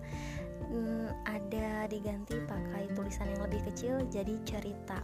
hmm, 0.69 1.09
ada 1.28 1.86
diganti 1.88 2.39
pakai 2.44 2.91
tulisan 2.94 3.30
yang 3.31 3.41
lebih 3.47 3.61
kecil 3.72 4.02
jadi 4.09 4.36
cerita. 4.44 5.00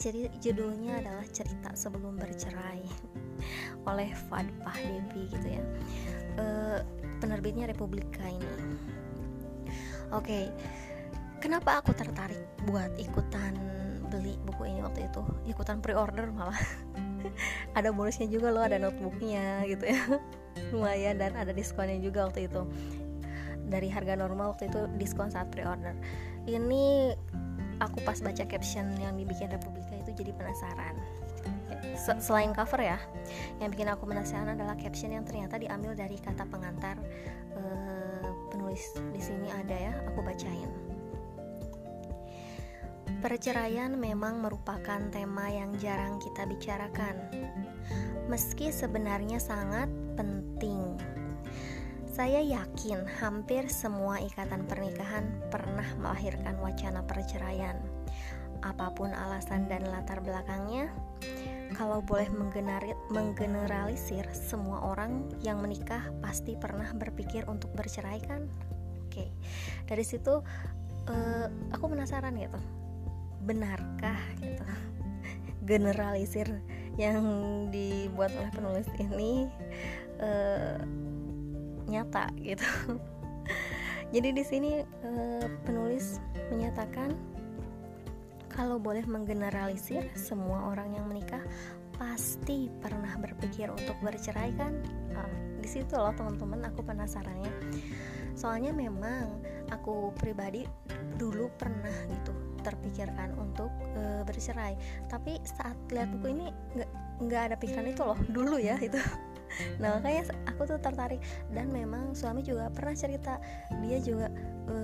Jadi 0.00 0.26
judulnya 0.42 0.98
adalah 0.98 1.26
cerita 1.30 1.70
sebelum 1.78 2.18
bercerai 2.18 2.82
oleh 3.86 4.10
Fad 4.26 4.48
Pahdevi 4.66 5.22
gitu 5.30 5.48
ya. 5.54 5.62
E, 6.34 6.44
penerbitnya 7.22 7.70
Republika 7.70 8.26
ini. 8.26 8.50
Oke 10.10 10.26
okay 10.26 10.46
kenapa 11.42 11.82
aku 11.82 11.90
tertarik 11.90 12.38
buat 12.70 12.94
ikutan 12.94 13.58
beli 14.06 14.38
buku 14.46 14.70
ini 14.70 14.80
waktu 14.86 15.10
itu? 15.10 15.22
Ikutan 15.50 15.82
pre-order 15.82 16.30
malah. 16.30 16.56
Ada 17.78 17.90
bonusnya 17.90 18.30
juga 18.30 18.50
loh 18.50 18.62
ada 18.62 18.78
notebooknya 18.78 19.66
gitu 19.66 19.90
ya. 19.90 20.02
Lumayan 20.74 21.22
dan 21.22 21.38
ada 21.38 21.54
diskonnya 21.54 21.98
juga 22.02 22.26
waktu 22.30 22.50
itu. 22.50 22.62
Dari 23.70 23.86
harga 23.88 24.18
normal 24.18 24.54
waktu 24.54 24.68
itu 24.68 24.90
diskon 24.98 25.30
saat 25.30 25.48
pre-order. 25.54 25.94
Ini 26.50 27.14
aku 27.78 28.02
pas 28.02 28.18
baca 28.18 28.42
caption 28.42 28.90
yang 28.98 29.14
dibikin 29.14 29.54
Republika 29.54 29.94
itu 29.94 30.10
jadi 30.18 30.34
penasaran. 30.34 30.98
Selain 32.18 32.50
cover 32.50 32.82
ya 32.82 32.98
yang 33.62 33.70
bikin 33.70 33.86
aku 33.86 34.04
penasaran 34.04 34.58
adalah 34.58 34.74
caption 34.74 35.14
yang 35.14 35.22
ternyata 35.22 35.62
diambil 35.62 35.94
dari 35.94 36.18
kata 36.18 36.42
pengantar 36.50 36.98
uh, 37.54 38.28
penulis 38.50 38.98
di 39.14 39.22
sini 39.22 39.48
ada 39.48 39.76
ya 39.78 39.94
aku 40.10 40.20
bacain 40.26 40.81
Perceraian 43.22 43.94
memang 43.94 44.42
merupakan 44.42 44.98
tema 45.14 45.46
yang 45.46 45.70
jarang 45.78 46.18
kita 46.18 46.42
bicarakan, 46.42 47.14
meski 48.26 48.74
sebenarnya 48.74 49.38
sangat 49.38 49.86
penting. 50.18 50.98
Saya 52.10 52.42
yakin 52.42 53.06
hampir 53.22 53.70
semua 53.70 54.18
ikatan 54.18 54.66
pernikahan 54.66 55.30
pernah 55.54 55.86
melahirkan 56.02 56.58
wacana 56.58 57.06
perceraian. 57.06 57.78
Apa 58.58 58.90
pun 58.90 59.14
alasan 59.14 59.70
dan 59.70 59.86
latar 59.86 60.18
belakangnya, 60.18 60.90
kalau 61.78 62.02
boleh 62.02 62.26
menggeneralisir, 63.06 64.26
semua 64.34 64.82
orang 64.82 65.30
yang 65.46 65.62
menikah 65.62 66.10
pasti 66.18 66.58
pernah 66.58 66.90
berpikir 66.90 67.46
untuk 67.46 67.70
bercerai 67.78 68.18
kan? 68.26 68.50
Oke, 69.06 69.30
dari 69.86 70.02
situ 70.02 70.42
uh, 71.06 71.46
aku 71.70 71.86
penasaran 71.86 72.34
gitu 72.34 72.81
benarkah 73.42 74.18
gitu? 74.38 74.66
Generalisir 75.62 76.48
yang 77.00 77.22
dibuat 77.72 78.34
oleh 78.36 78.52
penulis 78.52 78.88
ini 79.00 79.48
uh, 80.20 80.78
nyata 81.88 82.28
gitu. 82.40 82.66
Jadi 84.12 84.28
di 84.36 84.44
sini 84.44 84.72
uh, 84.82 85.46
penulis 85.64 86.20
menyatakan 86.52 87.16
kalau 88.52 88.76
boleh 88.76 89.02
menggeneralisir 89.08 90.12
semua 90.12 90.68
orang 90.68 90.92
yang 90.92 91.08
menikah 91.08 91.40
pasti 91.96 92.68
pernah 92.84 93.16
berpikir 93.16 93.72
untuk 93.72 93.96
bercerai 94.04 94.52
kan? 94.60 94.76
Uh, 95.16 95.32
di 95.62 95.68
situ 95.70 95.96
loh 95.96 96.12
teman-teman 96.12 96.68
aku 96.68 96.84
penasarannya. 96.84 97.52
Soalnya 98.36 98.76
memang 98.76 99.40
aku 99.72 100.12
pribadi 100.20 100.68
dulu 101.16 101.48
pernah 101.56 101.92
gitu 102.12 102.32
terpikirkan 102.62 103.34
untuk 103.36 103.72
e, 103.98 104.22
bercerai. 104.22 104.78
Tapi 105.10 105.42
saat 105.42 105.74
lihat 105.90 106.08
buku 106.14 106.26
ini 106.30 106.46
nggak 107.22 107.42
ada 107.52 107.56
pikiran 107.58 107.86
itu 107.90 108.02
loh 108.02 108.18
dulu 108.34 108.58
ya 108.58 108.74
itu 108.82 108.98
nah 109.82 110.00
makanya 110.00 110.32
aku 110.48 110.62
tuh 110.64 110.78
tertarik. 110.78 111.20
Dan 111.50 111.74
memang 111.74 112.14
suami 112.16 112.40
juga 112.40 112.70
pernah 112.70 112.94
cerita 112.94 113.42
dia 113.82 113.98
juga 113.98 114.30
e, 114.70 114.74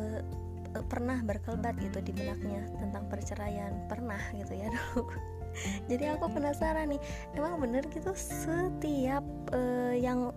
e, 0.75 0.79
pernah 0.91 1.23
berkelbat 1.23 1.79
gitu 1.79 2.03
di 2.03 2.13
benaknya 2.13 2.67
tentang 2.77 3.07
perceraian 3.09 3.73
pernah 3.87 4.21
gitu 4.35 4.53
ya 4.53 4.69
dulu. 4.75 5.07
Jadi 5.89 6.05
aku 6.13 6.29
penasaran 6.31 6.93
nih 6.93 7.01
emang 7.35 7.59
bener 7.59 7.83
gitu 7.89 8.13
setiap 8.15 9.25
e, 9.55 9.61
yang 9.99 10.31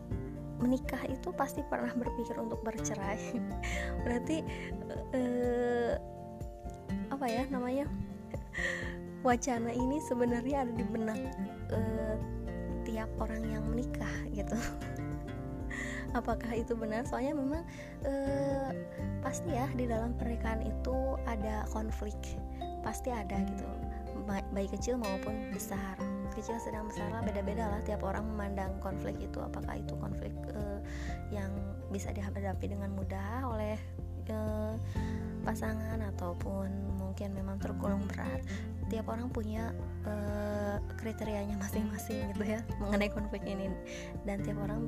menikah 0.61 1.01
itu 1.09 1.33
pasti 1.33 1.65
pernah 1.65 1.91
berpikir 1.91 2.37
untuk 2.37 2.61
bercerai. 2.61 3.19
Berarti 4.05 4.45
uh, 5.17 5.93
apa 7.11 7.25
ya 7.27 7.43
namanya 7.51 7.85
wacana 9.21 9.69
ini 9.73 9.99
sebenarnya 10.07 10.65
ada 10.65 10.73
di 10.73 10.85
benak 10.87 11.19
uh, 11.73 12.15
tiap 12.87 13.09
orang 13.19 13.41
yang 13.45 13.63
menikah 13.67 14.13
gitu. 14.31 14.57
Apakah 16.17 16.51
itu 16.51 16.75
benar? 16.75 17.07
Soalnya 17.07 17.33
memang 17.35 17.63
uh, 18.03 18.69
pasti 19.23 19.55
ya 19.55 19.65
di 19.75 19.87
dalam 19.87 20.11
pernikahan 20.15 20.61
itu 20.61 21.15
ada 21.25 21.63
konflik. 21.71 22.17
Pasti 22.81 23.13
ada 23.13 23.37
gitu 23.45 23.65
baik 24.53 24.71
kecil 24.77 24.99
maupun 24.99 25.49
besar 25.51 25.97
kecil 26.31 26.57
sedang 26.57 26.87
besar 26.87 27.11
lah 27.11 27.21
beda-beda 27.21 27.67
lah 27.67 27.81
tiap 27.83 28.01
orang 28.07 28.23
memandang 28.25 28.71
konflik 28.79 29.19
itu. 29.19 29.37
Apakah 29.39 29.77
itu 29.77 29.93
konflik 29.99 30.33
uh, 30.55 30.79
yang 31.29 31.51
bisa 31.91 32.09
dihadapi 32.15 32.71
dengan 32.71 32.91
mudah 32.95 33.45
oleh 33.47 33.75
uh, 34.31 34.75
pasangan 35.43 35.99
ataupun 36.15 36.97
mungkin 36.97 37.35
memang 37.35 37.59
tergolong 37.59 38.03
berat? 38.07 38.41
Tiap 38.87 39.07
orang 39.07 39.31
punya 39.31 39.71
uh, 40.03 40.79
kriterianya 40.99 41.55
masing-masing 41.59 42.31
gitu 42.35 42.43
ya 42.57 42.59
mengenai 42.79 43.11
konflik 43.11 43.43
ini. 43.47 43.71
Dan 44.27 44.43
tiap 44.43 44.59
orang 44.63 44.83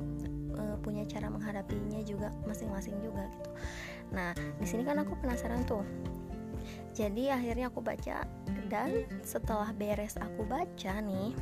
uh, 0.56 0.76
punya 0.80 1.04
cara 1.04 1.28
menghadapinya 1.28 2.00
juga 2.04 2.32
masing-masing 2.48 2.96
juga 3.04 3.28
gitu. 3.28 3.50
Nah 4.12 4.32
di 4.60 4.66
sini 4.68 4.84
kan 4.84 5.00
aku 5.00 5.16
penasaran 5.20 5.64
tuh 5.64 5.84
jadi 6.94 7.34
akhirnya 7.34 7.68
aku 7.68 7.82
baca 7.82 8.22
dan 8.70 9.04
setelah 9.26 9.74
beres 9.74 10.14
aku 10.16 10.46
baca 10.46 10.94
nih 11.02 11.34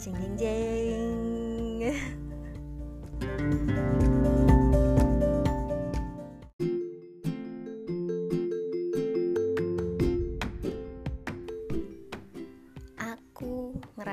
jeng 0.00 0.16
jeng 0.16 0.34
jeng 0.40 1.92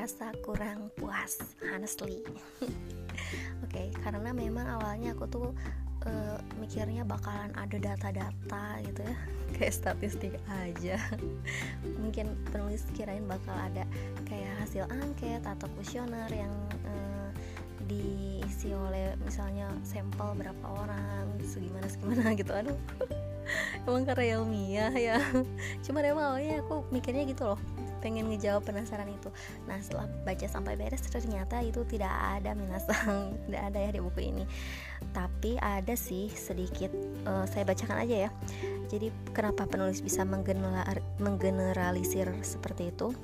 merasa 0.03 0.33
kurang 0.41 0.91
puas 0.97 1.39
honestly. 1.69 2.23
Oke 3.63 3.71
okay, 3.71 3.87
karena 4.01 4.33
memang 4.33 4.65
awalnya 4.65 5.13
aku 5.13 5.25
tuh 5.29 5.47
uh, 6.07 6.32
mikirnya 6.63 7.03
bakalan 7.03 7.51
ada 7.59 7.75
data-data 7.75 8.63
gitu 8.87 9.01
ya. 9.03 9.15
Kayak 9.59 9.73
statistik 9.75 10.33
aja. 10.47 10.97
Mungkin 12.01 12.33
penulis 12.49 12.87
kirain 12.95 13.27
bakal 13.29 13.53
ada 13.53 13.85
kayak 14.25 14.49
hasil 14.65 14.89
angket 14.89 15.45
atau 15.45 15.69
kuesioner 15.77 16.25
yang 16.33 16.49
uh, 16.89 17.29
diisi 17.85 18.73
oleh 18.73 19.13
misalnya 19.21 19.69
sampel 19.85 20.33
berapa 20.33 20.65
orang 20.65 21.37
segimana 21.45 21.85
segimana 21.85 22.33
gitu. 22.33 22.49
Aduh. 22.49 22.79
Emang 23.85 24.07
karya 24.07 24.39
ilmiah 24.41 24.93
ya. 24.95 25.19
Cuma 25.85 26.01
emang 26.01 26.33
awalnya 26.33 26.63
aku 26.63 26.87
mikirnya 26.89 27.27
gitu 27.27 27.53
loh 27.53 27.59
pengen 28.03 28.27
ngejawab 28.27 28.67
penasaran 28.67 29.07
itu. 29.07 29.31
Nah 29.63 29.79
setelah 29.79 30.11
baca 30.27 30.43
sampai 30.43 30.75
beres 30.75 31.07
ternyata 31.07 31.63
itu 31.63 31.87
tidak 31.87 32.11
ada 32.11 32.51
minasang 32.51 33.31
tidak 33.47 33.63
ada 33.71 33.79
ya 33.79 33.89
di 33.95 34.03
buku 34.03 34.27
ini. 34.27 34.43
Tapi 35.15 35.55
ada 35.63 35.95
sih 35.95 36.27
sedikit 36.27 36.91
uh, 37.23 37.47
saya 37.47 37.63
bacakan 37.63 38.03
aja 38.03 38.27
ya. 38.27 38.29
Jadi 38.91 39.07
kenapa 39.31 39.63
penulis 39.63 40.03
bisa 40.03 40.27
menggeneralisir 40.27 42.27
seperti 42.43 42.91
itu? 42.91 43.15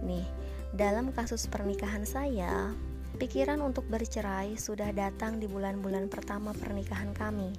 Nih 0.00 0.24
dalam 0.72 1.12
kasus 1.12 1.44
pernikahan 1.44 2.08
saya 2.08 2.72
pikiran 3.20 3.60
untuk 3.60 3.84
bercerai 3.92 4.56
sudah 4.56 4.88
datang 4.90 5.36
di 5.36 5.46
bulan-bulan 5.46 6.08
pertama 6.08 6.56
pernikahan 6.56 7.12
kami. 7.12 7.52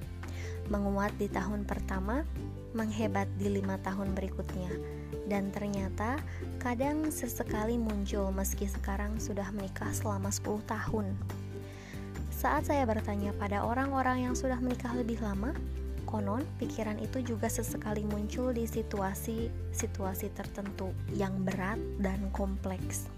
Menguat 0.65 1.13
di 1.21 1.29
tahun 1.29 1.69
pertama 1.69 2.25
menghebat 2.73 3.29
di 3.39 3.53
lima 3.53 3.77
tahun 3.79 4.17
berikutnya 4.17 4.94
dan 5.25 5.49
ternyata 5.49 6.21
kadang 6.61 7.09
sesekali 7.09 7.77
muncul 7.77 8.29
meski 8.29 8.69
sekarang 8.69 9.17
sudah 9.17 9.49
menikah 9.53 9.89
selama 9.93 10.29
10 10.29 10.61
tahun. 10.65 11.07
Saat 12.29 12.69
saya 12.69 12.85
bertanya 12.85 13.33
pada 13.33 13.65
orang-orang 13.65 14.29
yang 14.29 14.35
sudah 14.37 14.59
menikah 14.61 14.93
lebih 14.93 15.17
lama, 15.23 15.55
konon 16.05 16.45
pikiran 16.61 17.01
itu 17.01 17.25
juga 17.25 17.49
sesekali 17.49 18.05
muncul 18.05 18.53
di 18.53 18.69
situasi-situasi 18.69 20.27
tertentu 20.37 20.93
yang 21.17 21.33
berat 21.41 21.81
dan 21.97 22.29
kompleks. 22.29 23.09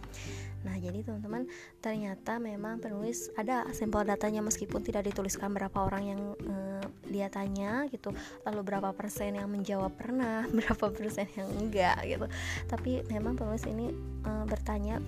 Nah, 0.68 0.76
jadi 0.76 1.00
teman-teman, 1.00 1.48
ternyata 1.80 2.44
memang 2.44 2.84
penulis 2.84 3.32
ada 3.40 3.64
sampel 3.72 4.04
datanya 4.04 4.44
meskipun 4.44 4.84
tidak 4.84 5.08
dituliskan 5.08 5.56
berapa 5.56 5.80
orang 5.80 6.04
yang 6.04 6.22
eh, 6.44 6.84
dia 7.08 7.32
tanya 7.32 7.88
gitu, 7.88 8.12
lalu 8.44 8.68
berapa 8.68 8.92
persen 8.92 9.40
yang 9.40 9.48
menjawab 9.48 9.96
pernah, 9.96 10.44
berapa 10.58 10.92
persen 10.92 11.32
yang 11.40 11.48
enggak 11.56 12.04
gitu. 12.04 12.28
Tapi 12.68 13.08
memang 13.08 13.40
penulis 13.40 13.64
ini 13.64 13.96
eh, 14.28 14.44
bertanya 14.44 15.00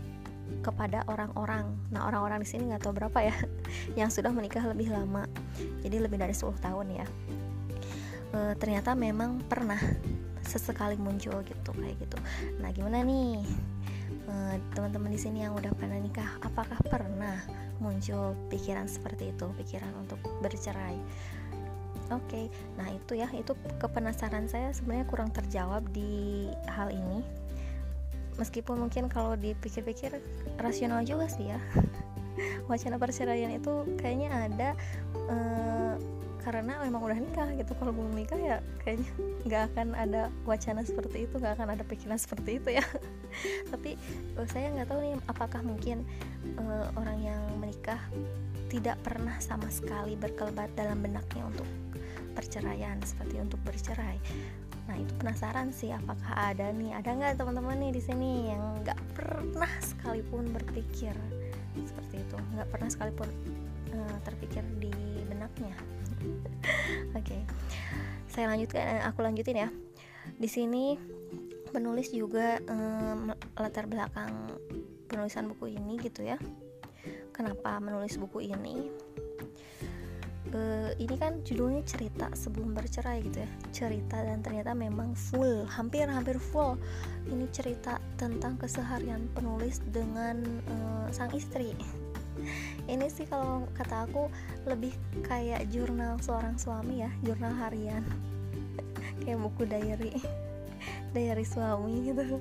kepada 0.65 1.05
orang-orang. 1.05 1.77
Nah, 1.93 2.09
orang-orang 2.09 2.41
di 2.41 2.47
sini 2.49 2.73
nggak 2.73 2.83
tahu 2.83 2.93
berapa 2.97 3.19
ya 3.21 3.35
yang 3.99 4.09
sudah 4.09 4.33
menikah 4.33 4.65
lebih 4.65 4.89
lama. 4.89 5.29
Jadi 5.85 5.97
lebih 6.01 6.17
dari 6.17 6.33
10 6.33 6.57
tahun 6.57 6.87
ya. 6.89 7.07
E, 8.33 8.39
ternyata 8.57 8.97
memang 8.97 9.41
pernah 9.45 9.77
sesekali 10.43 10.97
muncul 10.97 11.45
gitu 11.45 11.71
kayak 11.77 11.95
gitu. 12.01 12.17
Nah, 12.59 12.73
gimana 12.73 13.05
nih? 13.05 13.45
Eh, 14.29 14.55
teman-teman 14.77 15.09
di 15.09 15.17
sini 15.17 15.41
yang 15.41 15.57
udah 15.57 15.73
pernah 15.73 15.97
nikah 15.97 16.37
apakah 16.45 16.77
pernah 16.85 17.41
muncul 17.81 18.37
pikiran 18.53 18.85
seperti 18.85 19.33
itu 19.33 19.49
pikiran 19.57 19.89
untuk 19.97 20.21
bercerai 20.45 21.01
oke 22.13 22.21
okay. 22.29 22.45
nah 22.77 22.85
itu 22.93 23.17
ya 23.17 23.25
itu 23.33 23.57
kepenasaran 23.81 24.45
saya 24.45 24.69
sebenarnya 24.69 25.09
kurang 25.09 25.33
terjawab 25.33 25.81
di 25.89 26.45
hal 26.69 26.93
ini 26.93 27.25
meskipun 28.37 28.77
mungkin 28.77 29.09
kalau 29.09 29.33
dipikir-pikir 29.33 30.21
rasional 30.61 31.01
juga 31.01 31.25
sih 31.25 31.49
ya 31.49 31.57
wacana 32.69 33.01
perceraian 33.01 33.49
itu 33.49 33.97
kayaknya 33.97 34.29
ada 34.29 34.69
uh, 35.25 35.97
karena 36.39 36.79
memang 36.81 37.01
udah 37.03 37.19
nikah 37.19 37.49
gitu. 37.55 37.71
Kalau 37.75 37.91
belum 37.91 38.15
nikah 38.15 38.39
ya 38.39 38.57
kayaknya 38.83 39.11
nggak 39.45 39.63
akan 39.73 39.87
ada 39.95 40.21
wacana 40.47 40.81
seperti 40.81 41.27
itu 41.27 41.35
nggak 41.37 41.59
akan 41.59 41.69
ada 41.75 41.83
pikiran 41.85 42.19
seperti 42.25 42.59
itu 42.61 42.69
ya. 42.79 42.85
Tapi 43.71 43.99
uh, 44.39 44.47
saya 44.47 44.71
nggak 44.73 44.87
tahu 44.89 44.99
nih 45.03 45.13
apakah 45.27 45.61
mungkin 45.61 46.07
uh, 46.57 46.87
orang 46.95 47.19
yang 47.21 47.41
menikah 47.59 47.99
tidak 48.69 49.01
pernah 49.01 49.33
sama 49.41 49.65
sekali 49.73 50.13
berkelebat 50.13 50.69
dalam 50.77 51.01
benaknya 51.01 51.41
untuk 51.49 51.65
perceraian 52.37 53.01
seperti 53.01 53.41
untuk 53.41 53.59
bercerai. 53.65 54.17
Nah 54.85 54.95
itu 54.97 55.13
penasaran 55.21 55.69
sih 55.73 55.93
apakah 55.93 56.33
ada 56.33 56.69
nih 56.73 56.93
ada 56.93 57.13
nggak 57.13 57.37
teman-teman 57.37 57.77
nih 57.77 57.91
di 57.97 58.01
sini 58.01 58.53
yang 58.53 58.81
nggak 58.85 58.97
pernah 59.17 59.69
sekalipun 59.81 60.53
berpikir 60.53 61.13
seperti 61.77 62.21
itu? 62.21 62.37
Nggak 62.57 62.69
pernah 62.69 62.89
sekalipun 62.89 63.29
uh, 63.93 64.17
terpikir 64.25 64.61
di 64.77 64.93
benaknya 65.29 65.98
oke. 67.13 67.25
Okay. 67.25 67.41
saya 68.29 68.45
lanjutkan 68.51 68.83
eh, 68.85 69.01
aku 69.03 69.19
lanjutin 69.25 69.67
ya. 69.67 69.69
Di 70.37 70.47
sini 70.47 70.95
penulis 71.69 72.09
juga 72.09 72.57
um, 72.69 73.33
latar 73.57 73.85
belakang 73.85 74.49
penulisan 75.09 75.49
buku 75.49 75.73
ini 75.77 75.97
gitu 76.01 76.25
ya. 76.25 76.37
Kenapa 77.33 77.79
menulis 77.79 78.19
buku 78.19 78.51
ini? 78.51 78.91
Uh, 80.49 80.89
ini 80.97 81.13
kan 81.13 81.45
judulnya 81.45 81.85
cerita 81.85 82.25
sebelum 82.33 82.73
bercerai 82.73 83.21
gitu 83.21 83.45
ya. 83.45 83.49
Cerita 83.69 84.17
dan 84.17 84.41
ternyata 84.41 84.73
memang 84.73 85.13
full 85.13 85.65
hampir 85.69 86.09
hampir 86.09 86.41
full. 86.41 86.73
Ini 87.29 87.45
cerita 87.53 88.01
tentang 88.17 88.57
keseharian 88.57 89.29
penulis 89.37 89.81
dengan 89.93 90.41
uh, 90.69 91.05
sang 91.13 91.29
istri 91.37 91.77
ini 92.89 93.07
sih 93.07 93.29
kalau 93.29 93.69
kata 93.77 94.09
aku 94.09 94.27
lebih 94.65 94.93
kayak 95.25 95.69
jurnal 95.69 96.17
seorang 96.19 96.57
suami 96.57 97.05
ya 97.05 97.11
jurnal 97.21 97.53
harian. 97.53 98.01
Kayak 99.23 99.39
buku 99.45 99.63
diary. 99.69 100.13
Diary 101.13 101.45
suami 101.45 102.07
gitu. 102.07 102.39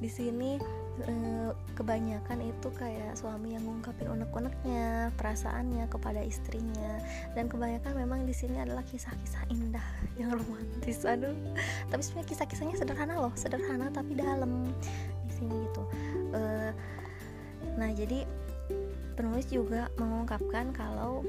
Di 0.00 0.08
sini 0.08 0.56
eh, 1.04 1.50
kebanyakan 1.76 2.38
itu 2.40 2.68
kayak 2.72 3.18
suami 3.18 3.52
yang 3.52 3.68
ngungkapin 3.68 4.08
unek-uneknya 4.08 5.12
perasaannya 5.20 5.84
kepada 5.86 6.24
istrinya. 6.24 7.02
Dan 7.36 7.52
kebanyakan 7.52 7.94
memang 8.00 8.24
di 8.24 8.32
sini 8.32 8.58
adalah 8.62 8.82
kisah-kisah 8.86 9.44
indah 9.52 9.84
yang 10.20 10.32
romantis. 10.32 11.04
Aduh. 11.04 11.36
Tapi 11.92 12.00
sebenarnya 12.00 12.30
kisah-kisahnya 12.32 12.76
sederhana 12.80 13.14
loh 13.20 13.34
sederhana 13.36 13.92
tapi 13.92 14.16
dalam. 14.16 14.72
Di 15.28 15.32
sini 15.36 15.54
gitu. 15.68 15.82
Uh, 16.32 16.72
nah 17.76 17.92
jadi 17.92 18.24
penulis 19.16 19.48
juga 19.48 19.88
mengungkapkan 19.96 20.70
kalau 20.76 21.24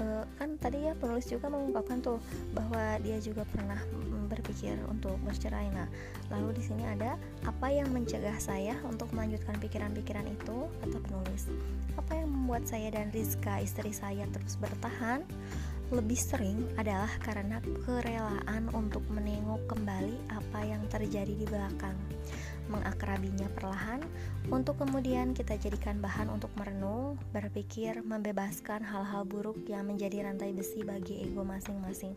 uh, 0.00 0.24
kan 0.40 0.56
tadi 0.58 0.88
ya 0.90 0.92
penulis 0.98 1.28
juga 1.28 1.52
mengungkapkan 1.52 2.02
tuh 2.02 2.18
bahwa 2.56 2.98
dia 3.04 3.20
juga 3.20 3.46
pernah 3.52 3.78
berpikir 4.26 4.74
untuk 4.88 5.14
bercerai. 5.22 5.68
Nah, 5.70 5.86
lalu 6.32 6.56
di 6.58 6.62
sini 6.64 6.82
ada 6.88 7.20
apa 7.44 7.70
yang 7.70 7.92
mencegah 7.92 8.34
saya 8.40 8.74
untuk 8.88 9.12
melanjutkan 9.12 9.54
pikiran-pikiran 9.60 10.26
itu 10.26 10.66
atau 10.88 10.98
penulis. 11.04 11.46
Apa 11.94 12.18
yang 12.18 12.32
membuat 12.32 12.66
saya 12.66 12.90
dan 12.90 13.12
Rizka 13.12 13.60
istri 13.62 13.92
saya 13.94 14.24
terus 14.32 14.56
bertahan? 14.58 15.22
Lebih 15.92 16.16
sering 16.16 16.64
adalah 16.80 17.12
karena 17.20 17.60
kerelaan 17.84 18.72
untuk 18.72 19.04
menengok 19.12 19.68
kembali 19.68 20.16
apa 20.32 20.60
yang 20.64 20.80
terjadi 20.88 21.36
di 21.36 21.44
belakang 21.44 21.94
mengakrabinya 22.68 23.48
perlahan, 23.52 24.00
untuk 24.52 24.80
kemudian 24.80 25.32
kita 25.32 25.56
jadikan 25.56 26.00
bahan 26.00 26.28
untuk 26.28 26.52
merenung, 26.56 27.16
berpikir, 27.32 28.00
membebaskan 28.04 28.84
hal-hal 28.84 29.24
buruk 29.24 29.56
yang 29.68 29.88
menjadi 29.88 30.28
rantai 30.28 30.52
besi 30.52 30.84
bagi 30.84 31.24
ego 31.24 31.44
masing-masing. 31.44 32.16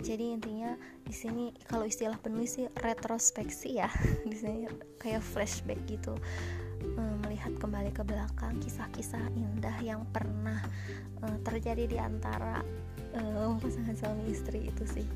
Jadi 0.00 0.32
intinya 0.32 0.80
di 1.04 1.12
sini 1.12 1.52
kalau 1.68 1.84
istilah 1.84 2.16
penulis 2.16 2.56
sih 2.56 2.66
retrospeksi 2.80 3.82
ya, 3.82 3.92
di 4.30 4.36
sini 4.36 4.64
kayak 4.96 5.20
flashback 5.20 5.78
gitu 5.84 6.16
eh, 6.80 7.16
melihat 7.26 7.52
kembali 7.60 7.92
ke 7.92 8.00
belakang 8.00 8.56
kisah-kisah 8.64 9.20
indah 9.36 9.76
yang 9.84 10.08
pernah 10.08 10.60
uh, 11.22 11.38
terjadi 11.44 11.84
di 11.86 11.98
antara 12.00 12.64
uh, 13.16 13.56
pasangan 13.60 13.96
suami 13.96 14.24
istri 14.32 14.68
itu 14.72 14.84
sih. 14.88 15.06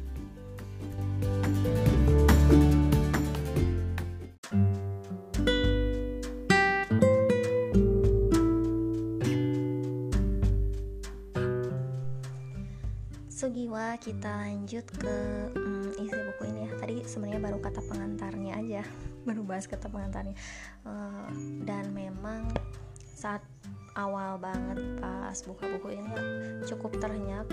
Kita 13.94 14.26
lanjut 14.26 14.84
ke 15.00 15.16
um, 15.54 15.88
isi 15.94 16.18
buku 16.18 16.42
ini 16.50 16.66
ya. 16.66 16.70
Tadi 16.82 16.96
sebenarnya 17.06 17.40
baru 17.40 17.58
kata 17.62 17.80
pengantarnya 17.86 18.52
aja 18.58 18.82
baru 19.28 19.46
bahas 19.46 19.70
kata 19.70 19.86
pengantarnya. 19.86 20.34
Uh, 20.82 21.30
dan 21.62 21.94
memang 21.94 22.50
saat 23.14 23.40
awal 23.94 24.36
banget 24.42 24.82
pas 24.98 25.38
buka 25.46 25.70
buku 25.78 25.94
ini 25.94 26.12
cukup 26.66 26.98
ternyap 26.98 27.46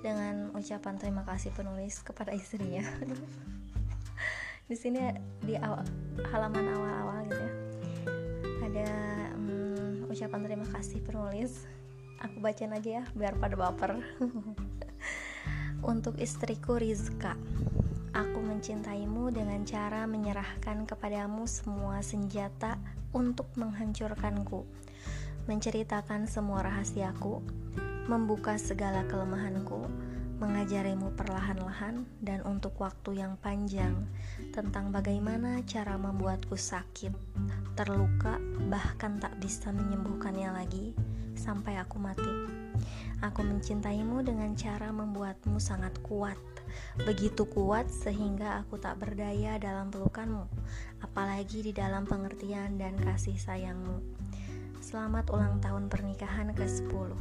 dengan 0.00 0.54
ucapan 0.54 0.94
terima 0.96 1.26
kasih 1.26 1.50
penulis 1.52 2.00
kepada 2.00 2.30
istrinya. 2.30 2.86
Di 4.70 4.74
sini 4.74 4.98
di 5.46 5.54
awal, 5.54 5.86
halaman 6.26 6.66
awal-awal 6.74 7.22
gitu 7.30 7.38
ya. 7.38 7.52
Ada 8.66 8.90
hmm, 9.38 10.10
ucapan 10.10 10.40
terima 10.42 10.66
kasih 10.74 10.98
penulis. 11.06 11.66
Aku 12.22 12.42
bacain 12.42 12.74
aja 12.74 13.02
ya 13.02 13.04
biar 13.14 13.38
pada 13.38 13.54
baper 13.54 14.02
untuk 15.86 16.18
istriku 16.18 16.74
Rizka 16.82 17.38
aku 18.10 18.42
mencintaimu 18.42 19.30
dengan 19.30 19.62
cara 19.62 20.02
menyerahkan 20.10 20.82
kepadamu 20.82 21.46
semua 21.46 22.02
senjata 22.02 22.74
untuk 23.14 23.46
menghancurkanku 23.54 24.66
menceritakan 25.46 26.26
semua 26.26 26.66
rahasiaku 26.66 27.38
membuka 28.10 28.58
segala 28.58 29.06
kelemahanku 29.06 29.86
mengajarimu 30.36 31.16
perlahan-lahan 31.16 32.04
dan 32.20 32.44
untuk 32.44 32.76
waktu 32.76 33.24
yang 33.24 33.40
panjang 33.40 33.96
tentang 34.52 34.92
bagaimana 34.92 35.64
cara 35.64 35.96
membuatku 35.96 36.60
sakit, 36.60 37.08
terluka, 37.72 38.36
bahkan 38.68 39.16
tak 39.16 39.32
bisa 39.40 39.72
menyembuhkannya 39.72 40.52
lagi 40.52 40.92
sampai 41.32 41.80
aku 41.80 41.96
mati. 41.96 42.32
Aku 43.24 43.40
mencintaimu 43.40 44.20
dengan 44.20 44.52
cara 44.52 44.92
membuatmu 44.92 45.56
sangat 45.56 45.96
kuat, 46.04 46.36
begitu 47.08 47.48
kuat 47.48 47.88
sehingga 47.88 48.60
aku 48.60 48.76
tak 48.76 49.00
berdaya 49.00 49.56
dalam 49.56 49.88
pelukanmu, 49.88 50.44
apalagi 51.00 51.64
di 51.64 51.72
dalam 51.72 52.04
pengertian 52.04 52.76
dan 52.76 52.92
kasih 53.00 53.40
sayangmu. 53.40 54.04
Selamat 54.84 55.32
ulang 55.32 55.64
tahun 55.64 55.88
pernikahan 55.88 56.52
ke-10. 56.52 57.16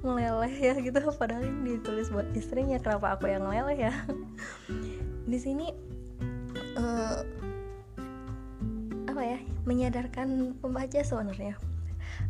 meleleh 0.00 0.54
ya 0.72 0.74
gitu 0.80 1.00
padahal 1.16 1.44
ini 1.44 1.80
ditulis 1.80 2.08
buat 2.08 2.28
istrinya 2.32 2.80
kenapa 2.80 3.16
aku 3.16 3.28
yang 3.28 3.44
meleleh 3.44 3.88
ya 3.90 3.94
di 5.24 5.38
sini 5.40 5.72
uh, 6.76 7.20
apa 9.08 9.22
ya 9.24 9.38
menyadarkan 9.64 10.56
pembaca 10.60 11.00
sebenarnya 11.00 11.56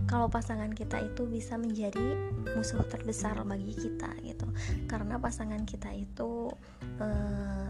kalau 0.09 0.27
pasangan 0.27 0.73
kita 0.73 1.01
itu 1.01 1.27
bisa 1.27 1.55
menjadi 1.57 2.17
musuh 2.57 2.83
terbesar 2.89 3.39
bagi 3.47 3.75
kita 3.75 4.11
gitu. 4.25 4.49
Karena 4.91 5.21
pasangan 5.21 5.63
kita 5.65 5.91
itu 5.95 6.51
uh, 6.99 7.67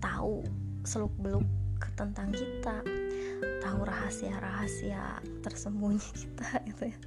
tahu 0.00 0.44
seluk 0.84 1.12
beluk 1.20 1.46
tentang 1.94 2.32
kita 2.32 2.80
tahu 3.60 3.80
rahasia-rahasia 3.84 5.20
tersembunyi 5.44 6.08
kita 6.20 6.48
gitu 6.68 6.84
ya. 6.90 6.98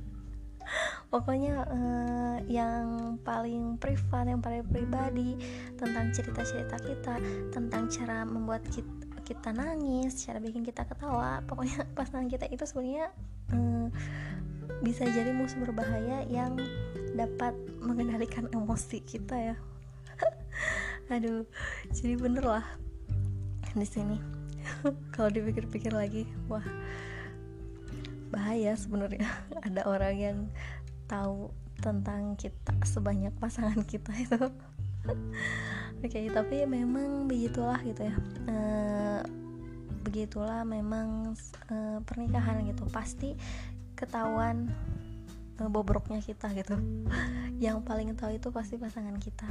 Pokoknya 1.07 1.63
uh, 1.63 2.37
yang 2.51 3.15
paling 3.23 3.79
privat 3.79 4.27
yang 4.27 4.43
paling 4.43 4.67
pribadi 4.67 5.39
tentang 5.79 6.11
cerita-cerita 6.11 6.75
kita 6.83 7.15
tentang 7.55 7.87
cara 7.87 8.27
membuat 8.27 8.67
kita, 8.67 9.07
kita 9.27 9.51
nangis 9.51 10.23
cara 10.23 10.39
bikin 10.39 10.63
kita 10.63 10.87
ketawa 10.87 11.43
pokoknya 11.43 11.83
pasangan 11.99 12.31
kita 12.31 12.47
itu 12.47 12.63
sebenarnya 12.63 13.11
uh, 13.51 13.87
bisa 14.85 15.05
jadi 15.09 15.33
musuh 15.33 15.57
berbahaya 15.61 16.25
yang 16.29 16.57
dapat 17.17 17.57
mengendalikan 17.81 18.45
emosi 18.53 19.01
kita 19.01 19.53
ya. 19.53 19.55
Aduh 21.13 21.47
jadi 21.89 22.13
bener 22.17 22.45
lah 22.45 22.65
di 23.73 23.87
sini. 23.87 24.17
Kalau 25.13 25.29
dipikir-pikir 25.31 25.93
lagi 25.93 26.29
wah 26.45 26.65
bahaya 28.29 28.75
sebenarnya. 28.75 29.25
Ada 29.67 29.87
orang 29.87 30.15
yang 30.17 30.37
tahu 31.07 31.49
tentang 31.79 32.35
kita 32.35 32.73
sebanyak 32.83 33.33
pasangan 33.37 33.81
kita 33.85 34.11
itu. 34.17 34.41
Oke 35.97 36.13
okay, 36.13 36.25
tapi 36.29 36.67
memang 36.67 37.25
begitulah 37.25 37.79
gitu 37.85 38.05
ya. 38.05 38.15
E, 38.49 38.57
begitulah 40.03 40.67
memang 40.67 41.33
e, 41.71 41.75
pernikahan 42.03 42.65
gitu. 42.67 42.83
Pasti 42.91 43.37
ketahuan 43.97 44.69
e, 45.57 45.65
bobroknya 45.65 46.21
kita 46.21 46.53
gitu. 46.53 46.77
Yang 47.65 47.81
paling 47.83 48.13
tahu 48.13 48.37
itu 48.37 48.53
pasti 48.53 48.77
pasangan 48.77 49.17
kita 49.17 49.49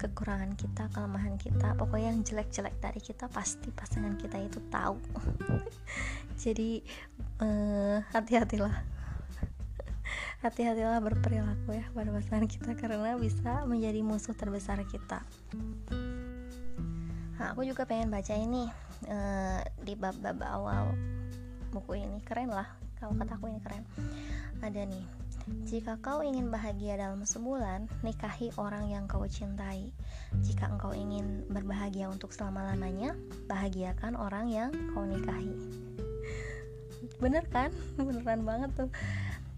kekurangan 0.00 0.56
kita, 0.56 0.88
kelemahan 0.96 1.36
kita, 1.36 1.76
pokoknya 1.76 2.16
yang 2.16 2.24
jelek-jelek 2.24 2.72
dari 2.80 3.04
kita 3.04 3.28
pasti 3.28 3.68
pasangan 3.68 4.16
kita 4.16 4.40
itu 4.40 4.56
tahu. 4.72 4.96
Jadi 6.42 6.80
uh, 7.44 8.00
hati-hatilah. 8.16 8.72
Hati-hatilah 10.44 11.04
berperilaku 11.04 11.76
ya 11.76 11.84
pada 11.92 12.16
pasangan 12.16 12.48
kita 12.48 12.72
karena 12.80 13.12
bisa 13.20 13.68
menjadi 13.68 14.00
musuh 14.00 14.32
terbesar 14.32 14.80
kita. 14.88 15.20
Nah 17.36 17.52
aku 17.52 17.68
juga 17.68 17.84
pengen 17.84 18.08
baca 18.08 18.32
ini 18.32 18.72
uh, 19.04 19.60
di 19.84 19.92
bab-bab 20.00 20.40
awal 20.40 20.96
buku 21.76 22.00
ini. 22.00 22.24
Keren 22.24 22.56
lah 22.56 22.79
kalau 23.00 23.16
kata 23.16 23.34
aku 23.40 23.48
ini 23.48 23.60
keren 23.64 23.84
ada 24.60 24.84
nih 24.84 25.04
jika 25.66 25.98
kau 25.98 26.22
ingin 26.22 26.52
bahagia 26.52 26.94
dalam 27.00 27.26
sebulan, 27.26 27.90
nikahi 28.06 28.54
orang 28.60 28.86
yang 28.90 29.10
kau 29.10 29.24
cintai. 29.26 29.90
Jika 30.46 30.70
engkau 30.70 30.94
ingin 30.94 31.46
berbahagia 31.50 32.06
untuk 32.06 32.30
selama-lamanya, 32.30 33.18
bahagiakan 33.50 34.14
orang 34.14 34.46
yang 34.50 34.70
kau 34.94 35.02
nikahi. 35.02 35.50
Bener 37.18 37.44
kan? 37.50 37.74
Beneran 37.98 38.46
banget 38.46 38.70
tuh. 38.76 38.90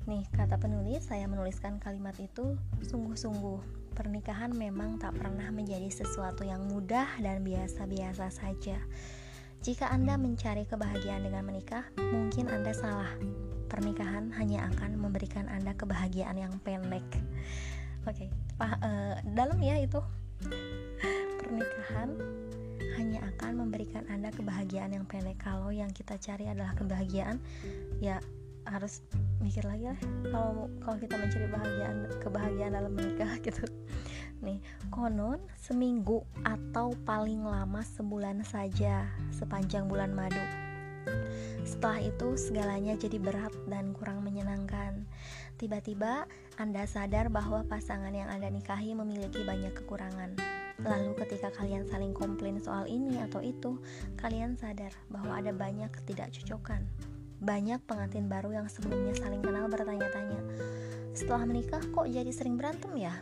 Nih, 0.08 0.26
kata 0.34 0.58
penulis, 0.58 1.06
saya 1.06 1.30
menuliskan 1.30 1.78
kalimat 1.78 2.16
itu 2.18 2.58
sungguh-sungguh. 2.82 3.60
Pernikahan 3.92 4.50
memang 4.50 4.98
tak 4.98 5.14
pernah 5.14 5.52
menjadi 5.52 5.92
sesuatu 5.92 6.42
yang 6.42 6.66
mudah 6.66 7.06
dan 7.20 7.44
biasa-biasa 7.44 8.32
saja. 8.32 8.80
Jika 9.62 9.86
Anda 9.94 10.18
mencari 10.18 10.66
kebahagiaan 10.66 11.22
dengan 11.22 11.46
menikah, 11.46 11.86
mungkin 11.94 12.50
Anda 12.50 12.74
salah. 12.74 13.14
Pernikahan 13.70 14.34
hanya 14.34 14.66
akan 14.74 14.98
memberikan 14.98 15.46
Anda 15.46 15.70
kebahagiaan 15.78 16.34
yang 16.34 16.50
pendek. 16.66 17.06
Oke, 18.02 18.26
okay, 18.26 18.28
uh, 18.58 19.22
dalam 19.38 19.62
ya 19.62 19.78
itu. 19.78 20.02
Pernikahan 21.38 22.10
hanya 22.98 23.22
akan 23.22 23.62
memberikan 23.62 24.02
Anda 24.10 24.34
kebahagiaan 24.34 24.98
yang 24.98 25.06
pendek. 25.06 25.38
Kalau 25.38 25.70
yang 25.70 25.94
kita 25.94 26.18
cari 26.18 26.50
adalah 26.50 26.74
kebahagiaan, 26.74 27.38
ya 28.02 28.18
harus 28.66 29.02
mikir 29.42 29.66
lagi 29.66 29.90
lah 29.90 29.98
kalau 30.30 30.70
kalau 30.78 30.96
kita 31.02 31.18
mencari 31.18 31.44
kebahagiaan 31.50 31.96
kebahagiaan 32.22 32.72
dalam 32.78 32.92
menikah 32.94 33.30
gitu 33.46 33.66
nih 34.42 34.58
konon 34.90 35.38
seminggu 35.56 36.26
atau 36.42 36.92
paling 37.06 37.46
lama 37.46 37.80
sebulan 37.80 38.42
saja 38.42 39.06
sepanjang 39.30 39.86
bulan 39.86 40.10
madu. 40.12 40.42
Setelah 41.62 42.02
itu 42.02 42.34
segalanya 42.38 42.94
jadi 42.98 43.18
berat 43.18 43.54
dan 43.70 43.94
kurang 43.94 44.22
menyenangkan. 44.22 45.06
Tiba-tiba 45.58 46.26
anda 46.58 46.82
sadar 46.86 47.30
bahwa 47.30 47.62
pasangan 47.66 48.10
yang 48.10 48.26
anda 48.30 48.50
nikahi 48.50 48.94
memiliki 48.94 49.46
banyak 49.46 49.74
kekurangan. 49.82 50.34
Lalu 50.82 51.14
ketika 51.22 51.54
kalian 51.54 51.86
saling 51.86 52.10
komplain 52.10 52.58
soal 52.58 52.90
ini 52.90 53.22
atau 53.22 53.38
itu, 53.38 53.78
kalian 54.18 54.58
sadar 54.58 54.90
bahwa 55.06 55.38
ada 55.38 55.54
banyak 55.54 55.90
ketidakcocokan. 55.94 56.82
Banyak 57.42 57.82
pengantin 57.86 58.26
baru 58.26 58.62
yang 58.62 58.66
sebelumnya 58.70 59.14
saling 59.18 59.42
kenal 59.42 59.66
bertanya-tanya, 59.66 60.38
setelah 61.14 61.46
menikah 61.46 61.82
kok 61.90 62.06
jadi 62.06 62.30
sering 62.30 62.54
berantem 62.54 62.94
ya? 62.98 63.14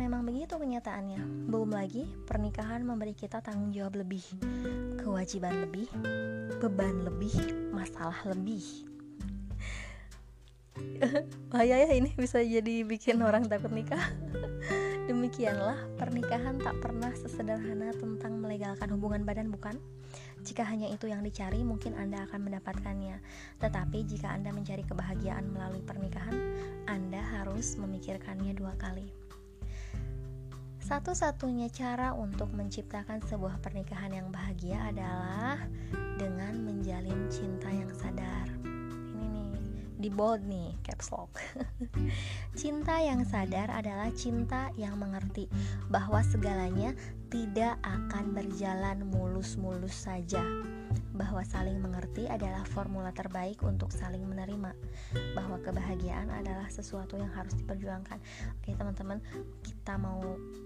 Memang 0.00 0.24
begitu 0.24 0.56
kenyataannya. 0.56 1.48
Belum 1.52 1.68
lagi, 1.68 2.08
pernikahan 2.24 2.80
memberi 2.80 3.12
kita 3.12 3.44
tanggung 3.44 3.76
jawab 3.76 4.00
lebih, 4.00 4.24
kewajiban 4.96 5.68
lebih, 5.68 5.84
beban 6.64 7.04
lebih, 7.04 7.32
masalah 7.76 8.16
lebih. 8.24 8.64
Bahaya 11.52 11.84
ya 11.84 11.92
ini 11.92 12.08
bisa 12.16 12.40
jadi 12.40 12.88
bikin 12.88 13.20
orang 13.20 13.44
takut 13.44 13.68
nikah. 13.68 14.00
Demikianlah, 15.10 15.76
pernikahan 16.00 16.56
tak 16.62 16.78
pernah 16.80 17.12
sesederhana 17.12 17.92
tentang 17.92 18.38
melegalkan 18.40 18.88
hubungan 18.96 19.28
badan, 19.28 19.52
bukan? 19.52 19.76
Jika 20.42 20.64
hanya 20.64 20.88
itu 20.88 21.10
yang 21.10 21.20
dicari, 21.20 21.60
mungkin 21.62 21.98
Anda 21.98 22.24
akan 22.30 22.48
mendapatkannya. 22.48 23.20
Tetapi 23.60 23.98
jika 24.08 24.32
Anda 24.32 24.54
mencari 24.54 24.86
kebahagiaan 24.88 25.52
melalui 25.52 25.84
pernikahan, 25.84 26.34
Anda 26.88 27.20
harus 27.20 27.76
memikirkannya 27.76 28.56
dua 28.56 28.72
kali. 28.78 29.21
Satu-satunya 30.82 31.70
cara 31.70 32.10
untuk 32.10 32.50
menciptakan 32.50 33.22
sebuah 33.22 33.62
pernikahan 33.62 34.18
yang 34.18 34.28
bahagia 34.34 34.90
adalah 34.90 35.62
dengan 36.18 36.58
menjalin 36.58 37.30
cinta 37.30 37.70
yang 37.70 37.86
sadar. 37.94 38.50
Ini 38.66 39.26
nih, 39.30 39.54
di 40.02 40.10
bold 40.10 40.42
nih, 40.42 40.74
caps 40.82 41.14
lock. 41.14 41.38
cinta 42.60 42.98
yang 42.98 43.22
sadar 43.22 43.70
adalah 43.70 44.10
cinta 44.10 44.74
yang 44.74 44.98
mengerti 44.98 45.46
bahwa 45.86 46.18
segalanya 46.26 46.98
tidak 47.30 47.78
akan 47.86 48.34
berjalan 48.34 49.06
mulus-mulus 49.06 49.94
saja 49.94 50.42
bahwa 51.12 51.44
saling 51.44 51.76
mengerti 51.76 52.24
adalah 52.24 52.64
formula 52.64 53.12
terbaik 53.12 53.60
untuk 53.60 53.92
saling 53.92 54.24
menerima 54.24 54.72
bahwa 55.36 55.56
kebahagiaan 55.60 56.32
adalah 56.32 56.68
sesuatu 56.72 57.20
yang 57.20 57.28
harus 57.36 57.52
diperjuangkan. 57.60 58.18
Oke 58.60 58.72
teman-teman 58.72 59.20
kita 59.60 60.00
mau 60.00 60.20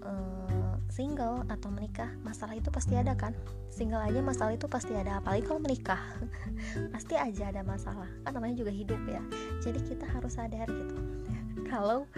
uh, 0.07 0.73
single 0.87 1.43
atau 1.51 1.67
menikah 1.67 2.07
masalah 2.23 2.55
itu 2.55 2.71
pasti 2.71 2.95
ada 2.95 3.11
kan? 3.13 3.35
Single 3.67 4.01
aja 4.01 4.19
masalah 4.23 4.55
itu 4.55 4.65
pasti 4.71 4.95
ada 4.95 5.19
apalagi 5.19 5.43
kalau 5.45 5.61
menikah. 5.61 5.99
Pasti 6.95 7.13
aja 7.13 7.53
ada 7.53 7.61
masalah. 7.61 8.09
Kan 8.25 8.33
namanya 8.33 8.65
juga 8.65 8.73
hidup 8.73 8.97
ya. 9.05 9.21
Jadi 9.61 9.85
kita 9.85 10.09
harus 10.09 10.33
sadar 10.33 10.65
gitu. 10.65 10.97
Kalau 11.71 12.09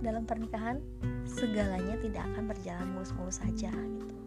dalam 0.00 0.24
pernikahan 0.24 0.80
segalanya 1.28 2.00
tidak 2.00 2.24
akan 2.32 2.48
berjalan 2.48 2.88
mulus-mulus 2.96 3.44
saja 3.44 3.68
gitu 3.70 4.21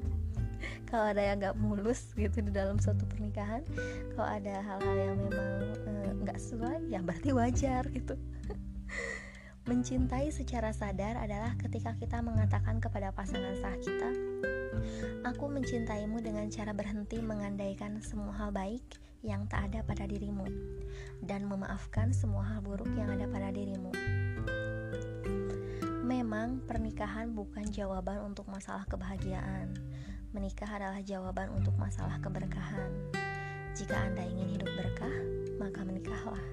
kalau 0.96 1.12
ada 1.12 1.20
yang 1.28 1.44
nggak 1.44 1.60
mulus 1.60 2.16
gitu 2.16 2.40
di 2.40 2.56
dalam 2.56 2.80
suatu 2.80 3.04
pernikahan 3.04 3.68
kalau 4.16 4.32
ada 4.32 4.64
hal-hal 4.64 4.96
yang 4.96 5.20
memang 5.28 5.52
eh, 5.92 6.12
nggak 6.24 6.40
uh, 6.40 6.42
sesuai 6.42 6.88
ya 6.88 7.04
berarti 7.04 7.36
wajar 7.36 7.84
gitu. 7.92 8.16
Mencintai 9.68 10.32
secara 10.32 10.72
sadar 10.72 11.20
adalah 11.20 11.52
ketika 11.60 12.00
kita 12.00 12.24
mengatakan 12.24 12.80
kepada 12.80 13.12
pasangan 13.12 13.60
sah 13.60 13.76
kita 13.76 14.10
aku 15.28 15.52
mencintaimu 15.52 16.24
dengan 16.24 16.48
cara 16.48 16.72
berhenti 16.72 17.20
mengandaikan 17.20 18.00
semua 18.00 18.32
hal 18.40 18.56
baik 18.56 18.88
yang 19.20 19.52
tak 19.52 19.68
ada 19.68 19.84
pada 19.84 20.08
dirimu 20.08 20.48
dan 21.20 21.44
memaafkan 21.44 22.16
semua 22.16 22.48
hal 22.56 22.64
buruk 22.64 22.88
yang 22.96 23.12
ada 23.12 23.28
pada 23.28 23.52
dirimu. 23.52 23.92
Memang 26.08 26.64
pernikahan 26.64 27.36
bukan 27.36 27.68
jawaban 27.74 28.22
untuk 28.22 28.46
masalah 28.48 28.86
kebahagiaan, 28.86 29.74
Menikah 30.36 30.68
adalah 30.68 31.00
jawaban 31.00 31.48
untuk 31.56 31.72
masalah 31.80 32.20
keberkahan. 32.20 32.92
Jika 33.72 33.96
Anda 33.96 34.28
ingin 34.28 34.60
hidup 34.60 34.68
berkah, 34.76 35.16
maka 35.56 35.80
menikahlah. 35.88 36.44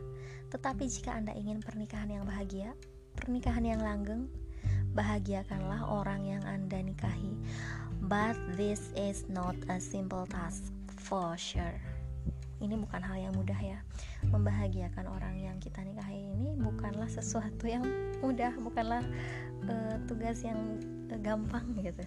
Tetapi 0.54 0.86
jika 0.86 1.18
Anda 1.18 1.34
ingin 1.34 1.58
pernikahan 1.58 2.06
yang 2.06 2.22
bahagia, 2.22 2.78
pernikahan 3.18 3.66
yang 3.66 3.82
langgeng, 3.82 4.30
bahagiakanlah 4.94 5.82
orang 5.90 6.22
yang 6.22 6.46
Anda 6.46 6.78
nikahi. 6.78 7.34
But 8.06 8.38
this 8.54 8.94
is 8.94 9.26
not 9.26 9.58
a 9.66 9.82
simple 9.82 10.30
task 10.30 10.70
for 11.02 11.34
sure. 11.34 11.82
Ini 12.62 12.78
bukan 12.78 13.02
hal 13.02 13.18
yang 13.18 13.34
mudah 13.34 13.58
ya. 13.58 13.82
Membahagiakan 14.30 15.10
orang 15.10 15.42
yang 15.42 15.58
kita 15.58 15.82
nikahi 15.82 16.30
ini 16.30 16.54
bukanlah 16.54 17.10
sesuatu 17.10 17.66
yang 17.66 17.82
mudah, 18.22 18.54
bukanlah 18.62 19.02
uh, 19.66 19.98
tugas 20.06 20.46
yang 20.46 20.78
uh, 21.10 21.18
gampang 21.18 21.66
gitu. 21.82 22.06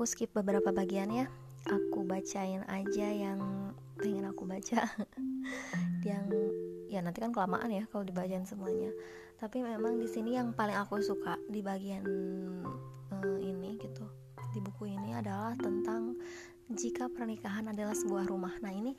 Aku 0.00 0.08
skip 0.08 0.32
beberapa 0.32 0.72
bagian 0.72 1.12
ya. 1.12 1.28
Aku 1.68 2.08
bacain 2.08 2.64
aja 2.72 3.06
yang 3.12 3.36
pengen 4.00 4.24
aku 4.24 4.48
baca. 4.48 4.88
Yang 6.08 6.24
ya 6.88 7.04
nanti 7.04 7.20
kan 7.20 7.36
kelamaan 7.36 7.68
ya 7.68 7.84
kalau 7.92 8.08
dibacain 8.08 8.48
semuanya. 8.48 8.96
Tapi 9.36 9.60
memang 9.60 10.00
di 10.00 10.08
sini 10.08 10.40
yang 10.40 10.56
paling 10.56 10.72
aku 10.72 11.04
suka 11.04 11.36
di 11.52 11.60
bagian 11.60 12.00
uh, 13.12 13.38
ini 13.44 13.76
gitu 13.76 14.08
di 14.56 14.64
buku 14.64 14.88
ini 14.88 15.12
adalah 15.12 15.52
tentang 15.60 16.16
jika 16.72 17.12
pernikahan 17.12 17.68
adalah 17.68 17.92
sebuah 17.92 18.24
rumah. 18.24 18.56
Nah 18.64 18.72
ini 18.72 18.96